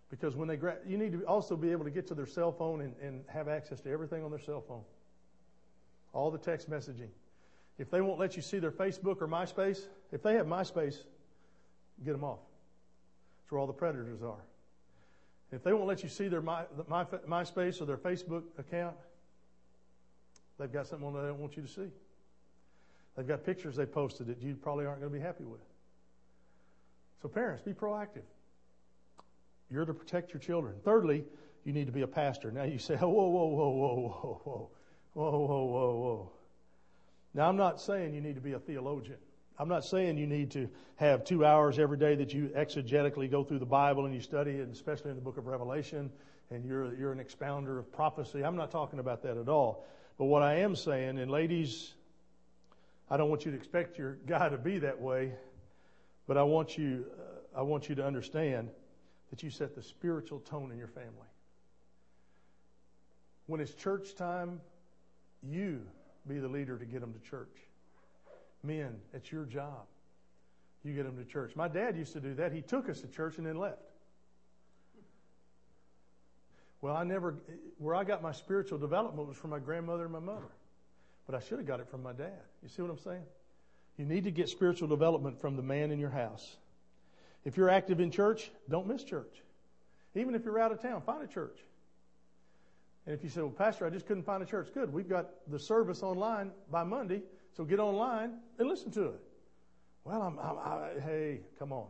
Because 0.08 0.34
when 0.36 0.48
they 0.48 0.58
you 0.86 0.96
need 0.96 1.12
to 1.12 1.22
also 1.26 1.54
be 1.54 1.70
able 1.70 1.84
to 1.84 1.90
get 1.90 2.06
to 2.06 2.14
their 2.14 2.24
cell 2.24 2.50
phone 2.50 2.80
and, 2.80 2.94
and 3.02 3.24
have 3.28 3.46
access 3.46 3.78
to 3.82 3.90
everything 3.90 4.24
on 4.24 4.30
their 4.30 4.40
cell 4.40 4.64
phone. 4.66 4.84
All 6.14 6.30
the 6.30 6.38
text 6.38 6.70
messaging. 6.70 7.10
If 7.76 7.90
they 7.90 8.00
won't 8.00 8.18
let 8.18 8.36
you 8.36 8.42
see 8.42 8.58
their 8.58 8.72
Facebook 8.72 9.20
or 9.20 9.28
MySpace, 9.28 9.80
if 10.12 10.22
they 10.22 10.32
have 10.32 10.46
MySpace, 10.46 11.02
get 12.04 12.12
them 12.12 12.24
off. 12.24 12.38
That's 13.38 13.52
where 13.52 13.60
all 13.60 13.66
the 13.66 13.72
predators 13.72 14.22
are. 14.22 14.44
If 15.50 15.62
they 15.62 15.72
won't 15.72 15.86
let 15.86 16.02
you 16.02 16.08
see 16.08 16.28
their 16.28 16.42
My, 16.42 16.64
My, 16.88 17.04
MySpace 17.04 17.80
or 17.80 17.86
their 17.86 17.96
Facebook 17.96 18.42
account, 18.58 18.96
they've 20.58 20.72
got 20.72 20.86
something 20.86 21.06
on 21.06 21.14
there 21.14 21.22
they 21.22 21.28
don't 21.28 21.40
want 21.40 21.56
you 21.56 21.62
to 21.62 21.68
see. 21.68 21.88
They've 23.16 23.26
got 23.26 23.44
pictures 23.44 23.74
they 23.74 23.86
posted 23.86 24.26
that 24.28 24.40
you 24.42 24.54
probably 24.54 24.86
aren't 24.86 25.00
going 25.00 25.12
to 25.12 25.18
be 25.18 25.24
happy 25.24 25.44
with. 25.44 25.60
So 27.22 27.28
parents, 27.28 27.62
be 27.62 27.72
proactive. 27.72 28.22
You're 29.70 29.84
to 29.84 29.94
protect 29.94 30.32
your 30.32 30.40
children. 30.40 30.74
Thirdly, 30.84 31.24
you 31.64 31.72
need 31.72 31.86
to 31.86 31.92
be 31.92 32.02
a 32.02 32.06
pastor. 32.06 32.50
Now 32.50 32.62
you 32.62 32.78
say, 32.78 32.96
whoa, 33.00 33.08
whoa, 33.08 33.28
whoa, 33.28 33.46
whoa, 33.46 33.94
whoa, 33.96 34.40
whoa, 34.44 34.70
whoa, 35.14 35.30
whoa, 35.30 35.64
whoa, 35.64 35.96
whoa. 35.96 36.30
Now 37.34 37.48
I'm 37.48 37.56
not 37.56 37.80
saying 37.80 38.14
you 38.14 38.20
need 38.20 38.36
to 38.36 38.40
be 38.40 38.52
a 38.52 38.58
theologian. 38.58 39.18
I'm 39.58 39.68
not 39.68 39.84
saying 39.84 40.18
you 40.18 40.26
need 40.26 40.52
to 40.52 40.68
have 40.96 41.24
two 41.24 41.44
hours 41.44 41.78
every 41.78 41.98
day 41.98 42.14
that 42.14 42.32
you 42.32 42.50
exegetically 42.56 43.28
go 43.28 43.42
through 43.42 43.58
the 43.58 43.66
Bible 43.66 44.06
and 44.06 44.14
you 44.14 44.20
study 44.20 44.52
it, 44.52 44.68
especially 44.70 45.10
in 45.10 45.16
the 45.16 45.22
book 45.22 45.36
of 45.36 45.46
Revelation, 45.46 46.10
and 46.50 46.64
you're, 46.64 46.94
you're 46.94 47.12
an 47.12 47.18
expounder 47.18 47.78
of 47.78 47.92
prophecy. 47.92 48.44
I'm 48.44 48.56
not 48.56 48.70
talking 48.70 49.00
about 49.00 49.22
that 49.22 49.36
at 49.36 49.48
all. 49.48 49.84
But 50.16 50.26
what 50.26 50.42
I 50.42 50.56
am 50.56 50.76
saying, 50.76 51.18
and 51.18 51.30
ladies, 51.30 51.92
I 53.10 53.16
don't 53.16 53.30
want 53.30 53.44
you 53.44 53.50
to 53.50 53.56
expect 53.56 53.98
your 53.98 54.14
guy 54.26 54.48
to 54.48 54.58
be 54.58 54.78
that 54.78 55.00
way, 55.00 55.32
but 56.28 56.36
I 56.36 56.44
want 56.44 56.78
you, 56.78 57.06
uh, 57.18 57.58
I 57.58 57.62
want 57.62 57.88
you 57.88 57.96
to 57.96 58.06
understand 58.06 58.70
that 59.30 59.42
you 59.42 59.50
set 59.50 59.74
the 59.74 59.82
spiritual 59.82 60.38
tone 60.40 60.70
in 60.70 60.78
your 60.78 60.88
family. 60.88 61.10
When 63.46 63.60
it's 63.60 63.74
church 63.74 64.14
time, 64.14 64.60
you 65.42 65.80
be 66.28 66.38
the 66.38 66.48
leader 66.48 66.78
to 66.78 66.84
get 66.84 67.00
them 67.00 67.12
to 67.12 67.30
church. 67.30 67.67
Men, 68.62 68.96
it's 69.12 69.30
your 69.30 69.44
job. 69.44 69.86
You 70.84 70.94
get 70.94 71.04
them 71.04 71.16
to 71.16 71.24
church. 71.24 71.54
My 71.56 71.68
dad 71.68 71.96
used 71.96 72.12
to 72.14 72.20
do 72.20 72.34
that. 72.34 72.52
He 72.52 72.62
took 72.62 72.88
us 72.88 73.00
to 73.00 73.08
church 73.08 73.38
and 73.38 73.46
then 73.46 73.58
left. 73.58 73.78
Well, 76.80 76.96
I 76.96 77.04
never, 77.04 77.34
where 77.78 77.94
I 77.94 78.04
got 78.04 78.22
my 78.22 78.32
spiritual 78.32 78.78
development 78.78 79.28
was 79.28 79.36
from 79.36 79.50
my 79.50 79.58
grandmother 79.58 80.04
and 80.04 80.12
my 80.12 80.20
mother. 80.20 80.46
But 81.26 81.34
I 81.34 81.40
should 81.40 81.58
have 81.58 81.66
got 81.66 81.80
it 81.80 81.88
from 81.88 82.02
my 82.02 82.12
dad. 82.12 82.40
You 82.62 82.68
see 82.68 82.82
what 82.82 82.90
I'm 82.90 82.98
saying? 82.98 83.24
You 83.98 84.04
need 84.04 84.24
to 84.24 84.30
get 84.30 84.48
spiritual 84.48 84.88
development 84.88 85.40
from 85.40 85.56
the 85.56 85.62
man 85.62 85.90
in 85.90 85.98
your 85.98 86.10
house. 86.10 86.56
If 87.44 87.56
you're 87.56 87.68
active 87.68 88.00
in 88.00 88.10
church, 88.10 88.50
don't 88.70 88.86
miss 88.86 89.02
church. 89.02 89.42
Even 90.14 90.34
if 90.34 90.44
you're 90.44 90.58
out 90.58 90.72
of 90.72 90.80
town, 90.80 91.02
find 91.02 91.22
a 91.22 91.26
church. 91.26 91.58
And 93.06 93.14
if 93.14 93.24
you 93.24 93.30
say, 93.30 93.40
well, 93.40 93.50
Pastor, 93.50 93.86
I 93.86 93.90
just 93.90 94.06
couldn't 94.06 94.24
find 94.24 94.42
a 94.42 94.46
church, 94.46 94.68
good. 94.72 94.92
We've 94.92 95.08
got 95.08 95.30
the 95.48 95.58
service 95.58 96.02
online 96.02 96.52
by 96.70 96.84
Monday, 96.84 97.22
so 97.58 97.64
get 97.64 97.80
online 97.80 98.34
and 98.60 98.68
listen 98.68 98.92
to 98.92 99.06
it. 99.06 99.20
Well, 100.04 100.22
I'm, 100.22 100.38
I'm 100.38 100.58
I, 100.58 100.90
hey, 101.04 101.40
come 101.58 101.72
on. 101.72 101.88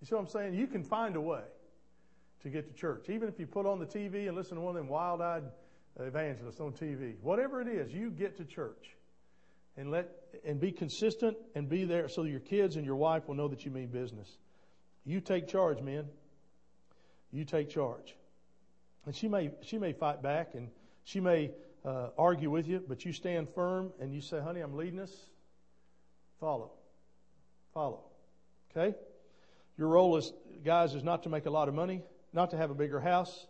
You 0.00 0.06
see 0.06 0.14
what 0.14 0.22
I'm 0.22 0.26
saying? 0.26 0.54
You 0.54 0.66
can 0.66 0.82
find 0.82 1.16
a 1.16 1.20
way 1.20 1.42
to 2.42 2.48
get 2.48 2.66
to 2.66 2.72
church. 2.72 3.10
Even 3.10 3.28
if 3.28 3.38
you 3.38 3.46
put 3.46 3.66
on 3.66 3.78
the 3.78 3.84
TV 3.84 4.26
and 4.26 4.34
listen 4.34 4.56
to 4.56 4.62
one 4.62 4.74
of 4.74 4.80
them 4.82 4.88
wild 4.88 5.20
eyed 5.20 5.42
evangelists 6.00 6.60
on 6.60 6.72
TV, 6.72 7.16
whatever 7.20 7.60
it 7.60 7.68
is, 7.68 7.92
you 7.92 8.10
get 8.10 8.38
to 8.38 8.44
church 8.46 8.96
and 9.76 9.90
let 9.90 10.08
and 10.46 10.58
be 10.58 10.72
consistent 10.72 11.36
and 11.54 11.68
be 11.68 11.84
there 11.84 12.08
so 12.08 12.22
your 12.22 12.40
kids 12.40 12.76
and 12.76 12.86
your 12.86 12.96
wife 12.96 13.28
will 13.28 13.34
know 13.34 13.48
that 13.48 13.66
you 13.66 13.70
mean 13.70 13.88
business. 13.88 14.38
You 15.04 15.20
take 15.20 15.46
charge, 15.46 15.82
men. 15.82 16.06
You 17.32 17.44
take 17.44 17.68
charge. 17.68 18.16
And 19.04 19.14
she 19.14 19.28
may, 19.28 19.50
she 19.60 19.76
may 19.76 19.92
fight 19.92 20.22
back 20.22 20.54
and 20.54 20.70
she 21.04 21.20
may 21.20 21.50
uh, 21.84 22.08
argue 22.16 22.50
with 22.50 22.68
you, 22.68 22.82
but 22.86 23.04
you 23.04 23.12
stand 23.12 23.48
firm 23.54 23.92
and 24.00 24.14
you 24.14 24.20
say, 24.20 24.40
honey, 24.40 24.60
I'm 24.60 24.76
leading 24.76 25.00
us. 25.00 25.12
Follow. 26.40 26.72
Follow. 27.74 28.00
Okay? 28.70 28.96
Your 29.78 29.88
role 29.88 30.16
is, 30.16 30.32
guys, 30.64 30.94
is 30.94 31.02
not 31.02 31.24
to 31.24 31.28
make 31.28 31.46
a 31.46 31.50
lot 31.50 31.68
of 31.68 31.74
money, 31.74 32.02
not 32.32 32.50
to 32.50 32.56
have 32.56 32.70
a 32.70 32.74
bigger 32.74 33.00
house. 33.00 33.46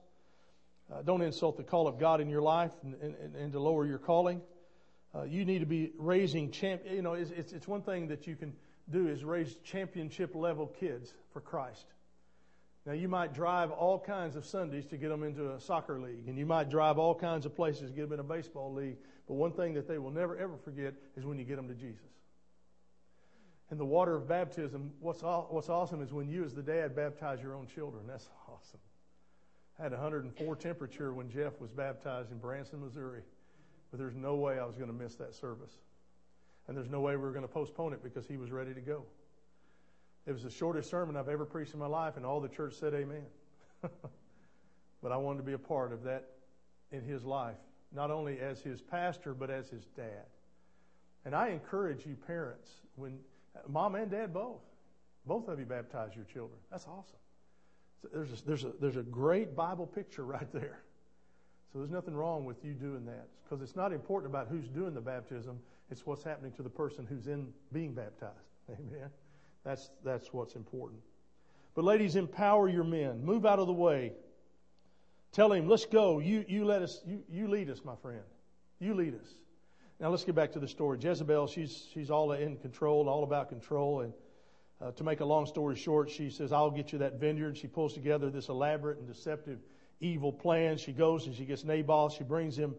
Uh, 0.93 1.03
don't 1.03 1.23
insult 1.23 1.57
the 1.57 1.63
call 1.63 1.87
of 1.87 1.99
God 1.99 2.21
in 2.21 2.29
your 2.29 2.43
life 2.43 2.73
and, 2.83 2.95
and, 2.95 3.35
and 3.35 3.53
to 3.53 3.61
lower 3.61 3.87
your 3.87 3.99
calling. 3.99 4.41
Uh, 5.15 5.25
you 5.25 5.45
need 5.45 5.61
to 5.61 5.67
be 5.67 5.93
raising 5.99 6.51
champ. 6.51 6.83
You 6.91 7.03
know, 7.03 7.15
it's, 7.15 7.31
it's, 7.31 7.53
it's 7.53 7.69
one 7.69 7.83
thing 7.83 8.09
that 8.09 8.27
you 8.27 8.37
can 8.37 8.55
do 8.91 9.09
is 9.09 9.25
raise 9.25 9.55
championship 9.65 10.35
level 10.35 10.67
kids 10.67 11.13
for 11.33 11.41
Christ. 11.41 11.87
Now, 12.85 12.93
you 12.93 13.09
might 13.09 13.33
drive 13.33 13.71
all 13.71 13.99
kinds 13.99 14.35
of 14.35 14.45
Sundays 14.45 14.87
to 14.87 14.97
get 14.97 15.09
them 15.09 15.23
into 15.23 15.53
a 15.53 15.61
soccer 15.61 16.01
league, 16.01 16.27
and 16.27 16.37
you 16.37 16.47
might 16.47 16.69
drive 16.69 16.99
all 16.99 17.15
kinds 17.15 17.47
of 17.47 17.55
places 17.55 17.91
to 17.91 17.97
get 17.97 18.03
them 18.03 18.13
in 18.15 18.21
a 18.21 18.25
baseball 18.25 18.73
league. 18.73 18.97
But 19.29 19.35
one 19.35 19.53
thing 19.53 19.75
that 19.75 19.87
they 19.87 19.99
will 19.99 20.11
never, 20.11 20.37
ever 20.37 20.57
forget 20.57 20.95
is 21.17 21.25
when 21.25 21.39
you 21.39 21.45
get 21.45 21.57
them 21.57 21.69
to 21.69 21.75
Jesus. 21.75 22.11
And 23.71 23.79
the 23.79 23.85
water 23.85 24.17
of 24.17 24.29
baptism, 24.29 24.93
what's, 25.01 25.23
what's 25.23 25.69
awesome 25.69 26.03
is 26.03 26.13
when 26.13 26.29
you, 26.29 26.45
as 26.45 26.55
the 26.55 26.63
dad, 26.63 26.97
baptize 26.97 27.41
your 27.41 27.55
own 27.55 27.69
children. 27.69 28.03
That's 28.07 28.29
awesome. 28.49 28.81
I 29.79 29.85
had 29.85 29.93
104 29.93 30.57
temperature 30.57 31.15
when 31.15 31.31
Jeff 31.31 31.61
was 31.61 31.71
baptized 31.71 32.33
in 32.33 32.39
Branson, 32.39 32.85
Missouri. 32.85 33.23
But 33.91 34.01
there's 34.01 34.17
no 34.17 34.35
way 34.35 34.59
I 34.59 34.65
was 34.65 34.77
going 34.77 34.89
to 34.89 34.95
miss 34.95 35.15
that 35.17 35.35
service. 35.35 35.73
And 36.67 36.77
there's 36.77 36.91
no 36.91 37.01
way 37.01 37.17
we 37.17 37.23
were 37.23 37.33
going 37.33 37.47
to 37.47 37.53
postpone 37.53 37.93
it 37.93 38.03
because 38.03 38.27
he 38.27 38.37
was 38.37 38.51
ready 38.51 38.75
to 38.75 38.81
go. 38.81 39.05
It 40.27 40.33
was 40.33 40.43
the 40.43 40.51
shortest 40.51 40.89
sermon 40.91 41.17
I've 41.17 41.29
ever 41.29 41.45
preached 41.45 41.75
in 41.75 41.81
my 41.81 41.87
life, 41.87 42.17
and 42.17 42.25
all 42.25 42.41
the 42.41 42.49
church 42.49 42.75
said 42.75 42.95
amen. 42.95 43.27
but 45.03 45.13
I 45.13 45.17
wanted 45.17 45.39
to 45.39 45.45
be 45.45 45.55
a 45.55 45.59
part 45.59 45.93
of 45.93 46.05
that 46.05 46.29
in 46.93 47.03
his 47.03 47.25
life, 47.25 47.57
not 47.93 48.11
only 48.11 48.39
as 48.39 48.61
his 48.61 48.81
pastor, 48.81 49.35
but 49.35 49.51
as 49.51 49.69
his 49.69 49.85
dad. 49.97 50.27
And 51.25 51.35
I 51.35 51.49
encourage 51.49 52.07
you, 52.07 52.15
parents, 52.15 52.71
when 52.97 53.19
mom 53.69 53.95
and 53.95 54.11
dad 54.11 54.33
both, 54.33 54.61
both 55.27 55.49
of 55.49 55.59
you 55.59 55.65
baptize 55.65 56.11
your 56.15 56.25
children. 56.25 56.59
That's 56.71 56.87
awesome. 56.87 57.19
So 58.01 58.09
there's 58.13 58.33
a, 58.33 58.45
there's 58.45 58.65
a, 58.65 58.73
there's 58.81 58.97
a 58.97 59.03
great 59.03 59.55
Bible 59.55 59.87
picture 59.87 60.25
right 60.27 60.53
there. 60.53 60.83
So 61.73 61.79
there's 61.79 61.91
nothing 61.91 62.15
wrong 62.15 62.45
with 62.45 62.65
you 62.65 62.75
doing 62.75 63.07
that 63.07 63.29
because 63.43 63.63
it's 63.63 63.77
not 63.77 63.93
important 63.93 64.33
about 64.33 64.49
who's 64.49 64.69
doing 64.69 64.95
the 64.95 65.01
baptism. 65.01 65.59
It's 65.91 66.05
what's 66.05 66.23
happening 66.23 66.53
to 66.53 66.63
the 66.63 66.71
person 66.71 67.07
who's 67.09 67.27
in 67.27 67.49
being 67.73 67.95
baptized. 67.95 68.35
Amen. 68.71 69.09
That's, 69.65 69.91
that's 70.05 70.33
what's 70.33 70.55
important. 70.55 71.01
But 71.75 71.85
ladies, 71.85 72.17
empower 72.17 72.69
your 72.69 72.85
men. 72.85 73.25
Move 73.25 73.47
out 73.47 73.59
of 73.59 73.67
the 73.67 73.73
way. 73.73 74.13
Tell 75.33 75.53
him, 75.53 75.69
let's 75.69 75.87
go. 75.87 76.19
You, 76.19 76.45
you 76.47 76.65
let 76.65 76.83
us, 76.83 77.01
you, 77.07 77.23
you 77.31 77.49
lead 77.49 77.71
us, 77.71 77.81
my 77.85 77.97
friend. 77.97 78.23
You 78.79 78.95
lead 78.95 79.15
us. 79.15 79.35
Now 79.99 80.11
let's 80.11 80.25
get 80.25 80.35
back 80.35 80.53
to 80.53 80.59
the 80.59 80.69
story. 80.69 80.99
Jezebel, 81.01 81.47
she's, 81.47 81.87
she's 81.95 82.11
all 82.11 82.33
in 82.33 82.57
control 82.57 83.09
all 83.09 83.25
about 83.25 83.49
control. 83.49 84.01
And 84.01 84.13
uh, 84.81 84.91
to 84.93 85.05
make 85.05 85.21
a 85.21 85.25
long 85.25 85.47
story 85.47 85.77
short, 85.77 86.11
she 86.11 86.29
says, 86.29 86.53
I'll 86.53 86.71
get 86.71 86.93
you 86.93 86.99
that 86.99 87.21
vineyard. 87.21 87.57
She 87.57 87.69
pulls 87.69 87.95
together 87.95 88.29
this 88.29 88.49
elaborate 88.49 88.99
and 88.99 89.07
deceptive 89.07 89.61
evil 90.01 90.33
plan. 90.33 90.77
She 90.77 90.93
goes 90.93 91.27
and 91.27 91.35
she 91.35 91.45
gets 91.45 91.65
Naboth. 91.65 92.15
She 92.15 92.25
brings 92.25 92.59
him 92.59 92.75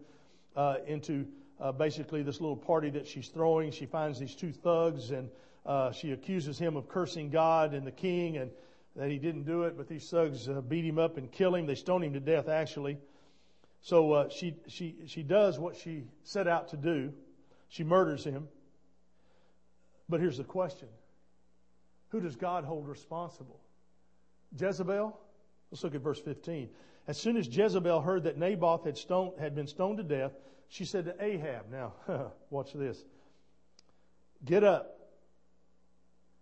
uh, 0.54 0.76
into 0.86 1.26
uh, 1.58 1.72
basically 1.72 2.22
this 2.22 2.40
little 2.40 2.56
party 2.56 2.90
that 2.90 3.08
she's 3.08 3.28
throwing. 3.28 3.72
She 3.72 3.86
finds 3.86 4.18
these 4.18 4.34
two 4.34 4.52
thugs 4.52 5.10
and 5.10 5.30
uh, 5.66 5.92
she 5.92 6.12
accuses 6.12 6.58
him 6.58 6.76
of 6.76 6.88
cursing 6.88 7.30
God 7.30 7.72
and 7.72 7.86
the 7.86 7.92
king 7.92 8.36
and 8.36 8.50
that 8.96 9.10
he 9.10 9.18
didn't 9.18 9.44
do 9.44 9.64
it, 9.64 9.76
but 9.76 9.88
these 9.88 10.08
thugs 10.08 10.48
uh, 10.48 10.60
beat 10.60 10.84
him 10.84 10.98
up 10.98 11.16
and 11.16 11.30
kill 11.32 11.54
him. 11.54 11.66
They 11.66 11.74
stone 11.74 12.02
him 12.04 12.12
to 12.12 12.20
death, 12.20 12.48
actually. 12.48 12.98
So 13.80 14.12
uh, 14.12 14.28
she, 14.28 14.54
she, 14.68 14.96
she 15.06 15.22
does 15.22 15.58
what 15.58 15.76
she 15.76 16.04
set 16.22 16.46
out 16.46 16.68
to 16.68 16.76
do. 16.76 17.12
She 17.68 17.82
murders 17.82 18.24
him. 18.24 18.48
But 20.08 20.20
here's 20.20 20.38
the 20.38 20.44
question 20.44 20.88
Who 22.10 22.20
does 22.20 22.36
God 22.36 22.64
hold 22.64 22.86
responsible? 22.86 23.60
Jezebel? 24.58 25.18
Let's 25.70 25.82
look 25.82 25.94
at 25.94 26.02
verse 26.02 26.20
15. 26.20 26.68
As 27.08 27.18
soon 27.18 27.36
as 27.36 27.48
Jezebel 27.48 28.00
heard 28.00 28.24
that 28.24 28.38
Naboth 28.38 28.84
had, 28.84 28.96
stoned, 28.96 29.32
had 29.40 29.54
been 29.54 29.66
stoned 29.66 29.98
to 29.98 30.04
death, 30.04 30.32
she 30.68 30.84
said 30.84 31.06
to 31.06 31.22
Ahab, 31.22 31.70
Now, 31.70 31.92
watch 32.50 32.72
this. 32.74 33.04
Get 34.44 34.62
up 34.62 34.93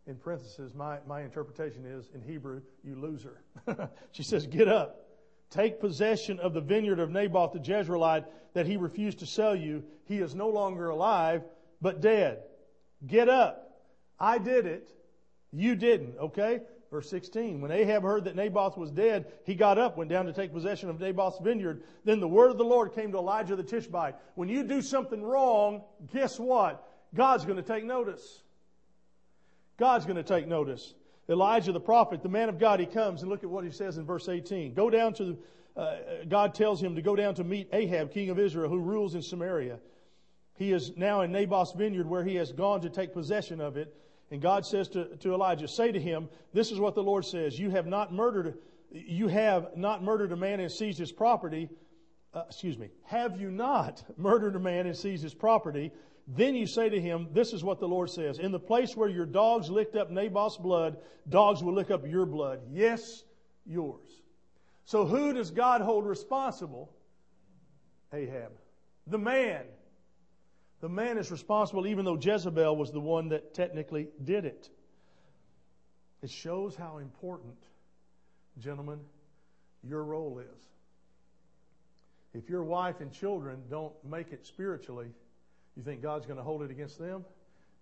in 0.06 0.16
parentheses, 0.16 0.74
my, 0.74 0.98
my 1.06 1.22
interpretation 1.22 1.86
is 1.86 2.10
in 2.14 2.22
Hebrew, 2.22 2.60
you 2.82 2.96
loser. 2.96 3.42
she 4.12 4.22
says, 4.22 4.46
Get 4.46 4.68
up, 4.68 5.06
take 5.50 5.80
possession 5.80 6.40
of 6.40 6.54
the 6.54 6.60
vineyard 6.60 6.98
of 6.98 7.10
Naboth 7.10 7.52
the 7.52 7.60
Jezreelite 7.60 8.24
that 8.54 8.66
he 8.66 8.76
refused 8.76 9.20
to 9.20 9.26
sell 9.26 9.54
you. 9.54 9.84
He 10.04 10.18
is 10.18 10.34
no 10.34 10.48
longer 10.48 10.88
alive, 10.88 11.42
but 11.80 12.00
dead. 12.00 12.42
Get 13.06 13.28
up. 13.28 13.80
I 14.18 14.38
did 14.38 14.66
it. 14.66 14.90
You 15.52 15.74
didn't, 15.76 16.16
okay? 16.18 16.60
Verse 16.90 17.08
16. 17.08 17.60
When 17.60 17.70
Ahab 17.70 18.02
heard 18.02 18.24
that 18.24 18.36
Naboth 18.36 18.76
was 18.76 18.90
dead, 18.90 19.26
he 19.44 19.54
got 19.54 19.78
up, 19.78 19.96
went 19.96 20.10
down 20.10 20.26
to 20.26 20.32
take 20.32 20.52
possession 20.52 20.90
of 20.90 21.00
Naboth's 21.00 21.38
vineyard. 21.38 21.82
Then 22.04 22.20
the 22.20 22.28
word 22.28 22.50
of 22.50 22.58
the 22.58 22.64
Lord 22.64 22.94
came 22.94 23.12
to 23.12 23.18
Elijah 23.18 23.56
the 23.56 23.62
Tishbite. 23.62 24.14
When 24.34 24.48
you 24.48 24.62
do 24.62 24.82
something 24.82 25.22
wrong, 25.22 25.82
guess 26.12 26.38
what? 26.38 26.86
God's 27.14 27.44
going 27.44 27.56
to 27.56 27.62
take 27.62 27.84
notice. 27.84 28.42
God's 29.78 30.04
going 30.04 30.16
to 30.16 30.22
take 30.22 30.46
notice. 30.46 30.94
Elijah 31.28 31.72
the 31.72 31.80
prophet, 31.80 32.22
the 32.22 32.28
man 32.28 32.48
of 32.48 32.58
God, 32.58 32.80
he 32.80 32.86
comes 32.86 33.22
and 33.22 33.30
look 33.30 33.44
at 33.44 33.50
what 33.50 33.64
he 33.64 33.70
says 33.70 33.96
in 33.96 34.04
verse 34.04 34.28
18. 34.28 34.74
Go 34.74 34.90
down 34.90 35.14
to, 35.14 35.38
uh, 35.76 35.96
God 36.28 36.54
tells 36.54 36.82
him 36.82 36.96
to 36.96 37.02
go 37.02 37.16
down 37.16 37.34
to 37.36 37.44
meet 37.44 37.68
Ahab, 37.72 38.12
king 38.12 38.30
of 38.30 38.38
Israel, 38.38 38.68
who 38.68 38.78
rules 38.78 39.14
in 39.14 39.22
Samaria. 39.22 39.78
He 40.56 40.72
is 40.72 40.96
now 40.96 41.22
in 41.22 41.32
Naboth's 41.32 41.72
vineyard 41.72 42.08
where 42.08 42.24
he 42.24 42.34
has 42.36 42.52
gone 42.52 42.82
to 42.82 42.90
take 42.90 43.12
possession 43.12 43.60
of 43.60 43.76
it. 43.76 43.94
And 44.30 44.40
God 44.40 44.64
says 44.66 44.88
to, 44.90 45.16
to 45.18 45.34
Elijah, 45.34 45.68
say 45.68 45.92
to 45.92 46.00
him, 46.00 46.28
this 46.52 46.70
is 46.70 46.80
what 46.80 46.94
the 46.94 47.02
Lord 47.02 47.24
says. 47.24 47.58
You 47.58 47.70
have 47.70 47.86
not 47.86 48.12
murdered, 48.12 48.58
you 48.90 49.28
have 49.28 49.76
not 49.76 50.02
murdered 50.02 50.32
a 50.32 50.36
man 50.36 50.60
and 50.60 50.70
seized 50.70 50.98
his 50.98 51.12
property. 51.12 51.68
Uh, 52.34 52.44
excuse 52.46 52.78
me. 52.78 52.88
Have 53.04 53.40
you 53.40 53.50
not 53.50 54.02
murdered 54.16 54.56
a 54.56 54.60
man 54.60 54.86
and 54.86 54.96
seized 54.96 55.22
his 55.22 55.34
property? 55.34 55.92
Then 56.28 56.54
you 56.54 56.66
say 56.66 56.88
to 56.88 57.00
him, 57.00 57.28
This 57.32 57.52
is 57.52 57.64
what 57.64 57.80
the 57.80 57.88
Lord 57.88 58.10
says. 58.10 58.38
In 58.38 58.52
the 58.52 58.60
place 58.60 58.96
where 58.96 59.08
your 59.08 59.26
dogs 59.26 59.68
licked 59.70 59.96
up 59.96 60.10
Naboth's 60.10 60.56
blood, 60.56 60.98
dogs 61.28 61.62
will 61.62 61.74
lick 61.74 61.90
up 61.90 62.06
your 62.06 62.26
blood. 62.26 62.60
Yes, 62.70 63.24
yours. 63.66 64.22
So 64.84 65.04
who 65.04 65.32
does 65.32 65.50
God 65.50 65.80
hold 65.80 66.06
responsible? 66.06 66.92
Ahab. 68.12 68.52
The 69.06 69.18
man. 69.18 69.64
The 70.80 70.88
man 70.88 71.18
is 71.18 71.30
responsible 71.30 71.86
even 71.86 72.04
though 72.04 72.18
Jezebel 72.18 72.76
was 72.76 72.90
the 72.90 73.00
one 73.00 73.28
that 73.28 73.54
technically 73.54 74.08
did 74.24 74.44
it. 74.44 74.68
It 76.22 76.30
shows 76.30 76.76
how 76.76 76.98
important, 76.98 77.56
gentlemen, 78.58 79.00
your 79.82 80.04
role 80.04 80.38
is. 80.38 80.68
If 82.34 82.48
your 82.48 82.62
wife 82.62 83.00
and 83.00 83.12
children 83.12 83.62
don't 83.68 83.92
make 84.04 84.32
it 84.32 84.46
spiritually, 84.46 85.08
you 85.76 85.82
think 85.82 86.02
God's 86.02 86.26
going 86.26 86.36
to 86.36 86.42
hold 86.42 86.62
it 86.62 86.70
against 86.70 86.98
them? 86.98 87.24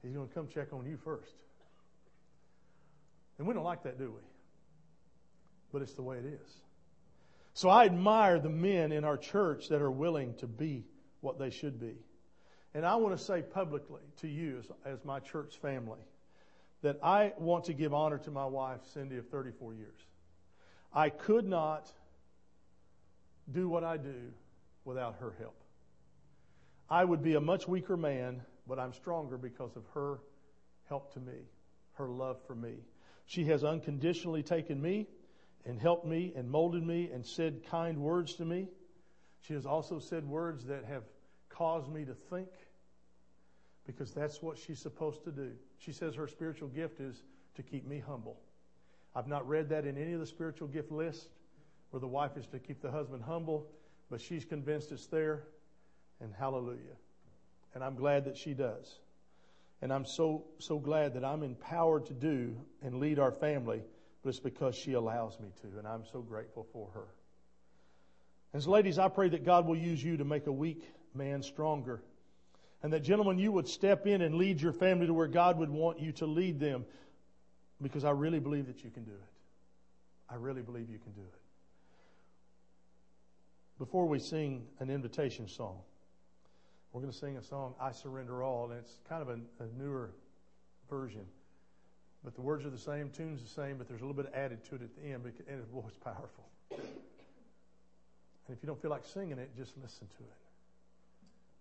He's 0.03 0.13
going 0.13 0.29
to 0.29 0.35
come 0.35 0.49
check 0.49 0.73
on 0.73 0.87
you 0.87 0.97
first. 0.97 1.35
And 3.39 3.47
we 3.47 3.55
don't 3.55 3.65
like 3.65 3.83
that, 3.85 3.99
do 3.99 4.11
we? 4.11 4.23
But 5.73 5.83
it's 5.83 5.95
the 5.95 6.03
way 6.03 6.17
it 6.19 6.27
is. 6.27 6.55
So 7.55 7.69
I 7.69 7.85
admire 7.85 8.39
the 8.39 8.51
men 8.51 8.93
in 8.93 9.05
our 9.05 9.17
church 9.17 9.69
that 9.69 9.83
are 9.83 9.91
willing 9.91 10.35
to 10.35 10.47
be 10.47 10.85
what 11.21 11.39
they 11.39 11.51
should 11.51 11.81
be. 11.81 11.97
And 12.75 12.87
I 12.87 12.97
want 12.97 13.17
to 13.19 13.23
say 13.23 13.43
publicly 13.43 14.03
to 14.21 14.29
you 14.29 14.59
as, 14.59 14.95
as 14.95 15.05
my 15.05 15.19
church 15.21 15.59
family 15.61 16.01
that 16.83 16.99
I 17.03 17.33
want 17.39 17.65
to 17.65 17.73
give 17.73 17.93
honor 17.93 18.19
to 18.19 18.31
my 18.31 18.47
wife, 18.47 18.81
Cindy, 18.95 19.17
of 19.17 19.29
34 19.29 19.75
years. 19.75 19.99
I 20.95 21.11
could 21.11 21.47
not 21.47 21.91
do 23.51 23.69
what 23.69 23.85
I 23.85 23.97
do 23.97 24.33
without 24.85 25.17
her 25.21 25.35
help. 25.39 25.60
I 26.91 27.05
would 27.05 27.23
be 27.23 27.35
a 27.35 27.41
much 27.41 27.69
weaker 27.69 27.97
man, 27.97 28.43
but 28.67 28.79
I'm 28.79 28.93
stronger 28.93 29.39
because 29.39 29.77
of 29.77 29.85
her 29.95 30.19
help 30.89 31.15
to 31.15 31.21
me, 31.21 31.47
her 31.95 32.09
love 32.09 32.39
for 32.47 32.55
me. 32.55 32.75
She 33.27 33.45
has 33.45 33.63
unconditionally 33.63 34.43
taken 34.43 34.83
me 34.83 35.07
and 35.65 35.79
helped 35.79 36.05
me 36.05 36.33
and 36.35 36.51
molded 36.51 36.85
me 36.85 37.11
and 37.13 37.25
said 37.25 37.63
kind 37.71 37.99
words 37.99 38.35
to 38.35 38.45
me. 38.45 38.69
She 39.43 39.55
has 39.55 39.67
also 39.67 40.01
said 40.01 40.29
words 40.29 40.65
that 40.67 40.85
have 40.85 41.05
caused 41.49 41.89
me 41.89 42.05
to 42.05 42.15
think 42.15 42.49
because 43.87 44.13
that's 44.13 44.43
what 44.43 44.59
she's 44.59 44.81
supposed 44.81 45.25
to 45.25 45.31
do. 45.31 45.53
She 45.79 45.93
says 45.93 46.15
her 46.17 46.27
spiritual 46.27 46.69
gift 46.69 47.01
is 47.01 47.23
to 47.55 47.63
keep 47.63 47.87
me 47.87 48.03
humble. 48.05 48.41
I've 49.15 49.29
not 49.29 49.49
read 49.49 49.69
that 49.71 49.87
in 49.87 49.97
any 49.97 50.13
of 50.13 50.21
the 50.21 50.27
spiritual 50.27 50.69
gift 50.69 50.91
lists 50.91 51.27
where 51.91 52.01
the 52.01 52.09
wife 52.09 52.37
is 52.37 52.47
to 52.49 52.59
keep 52.59 52.81
the 52.81 52.91
husband 52.91 53.23
humble, 53.23 53.67
but 54.11 54.21
she's 54.21 54.45
convinced 54.45 54.93
it's 54.93 55.07
there. 55.07 55.45
And 56.21 56.33
hallelujah. 56.39 56.97
And 57.75 57.83
I'm 57.83 57.95
glad 57.95 58.25
that 58.25 58.37
she 58.37 58.55
does. 58.55 58.99
And 59.83 59.93
I'm 59.93 60.05
so, 60.05 60.45
so 60.59 60.79
glad 60.79 61.15
that 61.15 61.25
I'm 61.25 61.43
empowered 61.43 62.07
to 62.07 62.13
do 62.13 62.55
and 62.83 63.01
lead 63.01 63.19
our 63.19 63.33
family, 63.33 63.83
but 64.23 64.31
it's 64.31 64.41
because 64.41 64.75
she 64.75 64.93
allows 64.93 65.39
me 65.41 65.49
to. 65.63 65.79
And 65.79 65.87
I'm 65.87 66.05
so 66.13 66.21
grateful 66.21 66.67
for 66.73 66.91
her. 66.93 67.07
As 68.53 68.67
ladies, 68.67 68.99
I 68.99 69.09
pray 69.09 69.29
that 69.31 69.45
God 69.45 69.67
will 69.67 69.77
use 69.77 70.03
you 70.03 70.17
to 70.19 70.25
make 70.25 70.47
a 70.47 70.53
weak 70.53 70.83
man 71.15 71.43
stronger. 71.43 72.03
And 72.83 72.93
that, 72.93 73.01
gentlemen, 73.01 73.39
you 73.39 73.53
would 73.53 73.69
step 73.69 74.07
in 74.07 74.23
and 74.23 74.35
lead 74.35 74.61
your 74.61 74.73
family 74.73 75.07
to 75.07 75.15
where 75.15 75.29
God 75.29 75.59
would 75.59 75.71
want 75.71 76.01
you 76.01 76.13
to 76.13 76.27
lead 76.27 76.59
them. 76.59 76.85
Because 77.81 78.05
I 78.05 78.11
really 78.11 78.41
believe 78.41 78.67
that 78.67 78.85
you 78.85 78.91
can 78.91 79.05
do 79.05 79.13
it. 79.13 79.29
I 80.29 80.35
really 80.35 80.63
believe 80.63 80.91
you 80.91 80.99
can 80.99 81.13
do 81.13 81.23
it. 81.23 81.39
Before 83.79 84.07
we 84.07 84.19
sing 84.19 84.67
an 84.79 84.91
invitation 84.91 85.49
song, 85.49 85.79
we're 86.93 87.01
going 87.01 87.13
to 87.13 87.19
sing 87.19 87.37
a 87.37 87.43
song, 87.43 87.75
I 87.81 87.93
Surrender 87.93 88.43
All, 88.43 88.71
and 88.71 88.79
it's 88.81 88.99
kind 89.09 89.23
of 89.23 89.29
a, 89.29 89.39
a 89.63 89.67
newer 89.79 90.11
version. 90.89 91.25
But 92.25 92.35
the 92.35 92.43
words 92.43 92.67
are 92.67 92.71
the 92.71 92.79
same, 92.79 93.11
tune's 93.11 93.43
the 93.43 93.49
same, 93.49 93.79
but 93.79 93.89
there's 93.89 94.01
a 94.01 94.05
little 94.05 94.21
bit 94.21 94.33
added 94.35 94.65
to 94.67 94.75
it 94.75 94.83
at 94.83 94.95
the 94.97 95.03
end, 95.03 95.25
and 95.25 95.61
it's, 95.61 95.69
boy, 95.69 95.85
it's 95.87 95.97
powerful. 95.99 96.45
And 96.71 98.57
if 98.57 98.63
you 98.63 98.67
don't 98.67 98.81
feel 98.83 98.91
like 98.91 99.05
singing 99.05 99.39
it, 99.39 99.51
just 99.57 99.73
listen 99.81 100.09
to 100.09 100.23
it. 100.25 100.41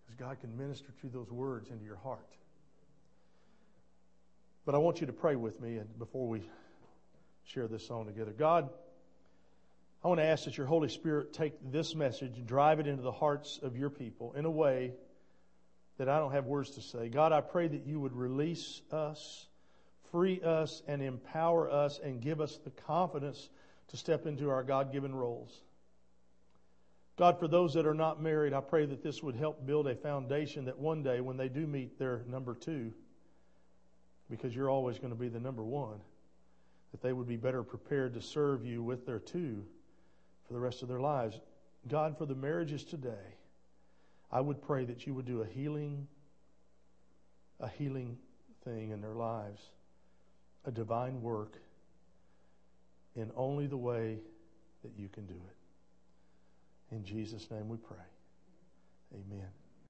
Because 0.05 0.19
God 0.19 0.41
can 0.41 0.57
minister 0.57 0.87
through 0.99 1.11
those 1.11 1.31
words 1.31 1.69
into 1.69 1.85
your 1.85 1.97
heart. 1.97 2.25
But 4.65 4.75
I 4.75 4.79
want 4.79 4.99
you 4.99 5.07
to 5.07 5.13
pray 5.13 5.35
with 5.35 5.61
me 5.61 5.77
and 5.77 5.99
before 5.99 6.27
we 6.27 6.41
share 7.45 7.67
this 7.67 7.87
song 7.87 8.07
together. 8.07 8.33
God, 8.37 8.69
I 10.03 10.07
want 10.07 10.19
to 10.19 10.25
ask 10.25 10.45
that 10.45 10.57
your 10.57 10.67
Holy 10.67 10.89
Spirit 10.89 11.33
take 11.33 11.53
this 11.71 11.93
message 11.93 12.37
and 12.37 12.47
drive 12.47 12.79
it 12.79 12.87
into 12.87 13.03
the 13.03 13.11
hearts 13.11 13.59
of 13.61 13.77
your 13.77 13.89
people 13.89 14.33
in 14.33 14.45
a 14.45 14.51
way 14.51 14.93
that 15.99 16.07
I 16.09 16.17
don't 16.17 16.31
have 16.31 16.45
words 16.45 16.71
to 16.71 16.81
say. 16.81 17.09
God, 17.09 17.33
I 17.33 17.41
pray 17.41 17.67
that 17.67 17.85
you 17.85 17.99
would 17.99 18.15
release 18.15 18.81
us, 18.89 19.45
free 20.11 20.41
us, 20.41 20.81
and 20.87 21.01
empower 21.01 21.69
us 21.69 21.99
and 22.01 22.21
give 22.21 22.39
us 22.39 22.57
the 22.63 22.69
confidence 22.69 23.49
to 23.89 23.97
step 23.97 24.25
into 24.25 24.49
our 24.49 24.63
God 24.63 24.93
given 24.93 25.13
roles. 25.13 25.51
God, 27.17 27.37
for 27.37 27.49
those 27.49 27.73
that 27.73 27.85
are 27.85 27.93
not 27.93 28.21
married, 28.21 28.53
I 28.53 28.61
pray 28.61 28.85
that 28.85 29.03
this 29.03 29.21
would 29.21 29.35
help 29.35 29.65
build 29.65 29.87
a 29.87 29.95
foundation 29.95 30.65
that 30.65 30.79
one 30.79 31.03
day 31.03 31.19
when 31.19 31.35
they 31.35 31.49
do 31.49 31.67
meet 31.67 31.99
their 31.99 32.23
number 32.29 32.55
two, 32.55 32.93
because 34.29 34.55
you're 34.55 34.69
always 34.69 34.99
going 34.99 35.11
to 35.11 35.19
be 35.19 35.27
the 35.27 35.39
number 35.39 35.63
one, 35.63 35.99
that 36.91 37.01
they 37.01 37.11
would 37.11 37.27
be 37.27 37.35
better 37.35 37.61
prepared 37.61 38.13
to 38.13 38.21
serve 38.21 38.65
you 38.65 38.81
with 38.81 39.05
their 39.05 39.19
two 39.19 39.65
for 40.47 40.53
the 40.53 40.59
rest 40.59 40.81
of 40.81 40.87
their 40.87 41.01
lives. 41.01 41.37
God, 41.89 42.17
for 42.17 42.25
the 42.25 42.35
marriages 42.35 42.85
today, 42.85 43.35
I 44.31 44.41
would 44.41 44.61
pray 44.61 44.85
that 44.85 45.07
you 45.07 45.13
would 45.13 45.25
do 45.25 45.41
a 45.41 45.45
healing, 45.45 46.07
a 47.59 47.67
healing 47.67 48.17
thing 48.63 48.91
in 48.91 49.01
their 49.01 49.15
lives, 49.15 49.61
a 50.65 50.71
divine 50.71 51.21
work 51.21 51.57
in 53.15 53.31
only 53.35 53.67
the 53.67 53.77
way 53.77 54.19
that 54.83 54.91
you 54.97 55.09
can 55.09 55.25
do 55.25 55.33
it. 55.33 56.95
In 56.95 57.03
Jesus' 57.03 57.49
name 57.49 57.69
we 57.69 57.77
pray. 57.77 57.97
Amen. 59.13 59.58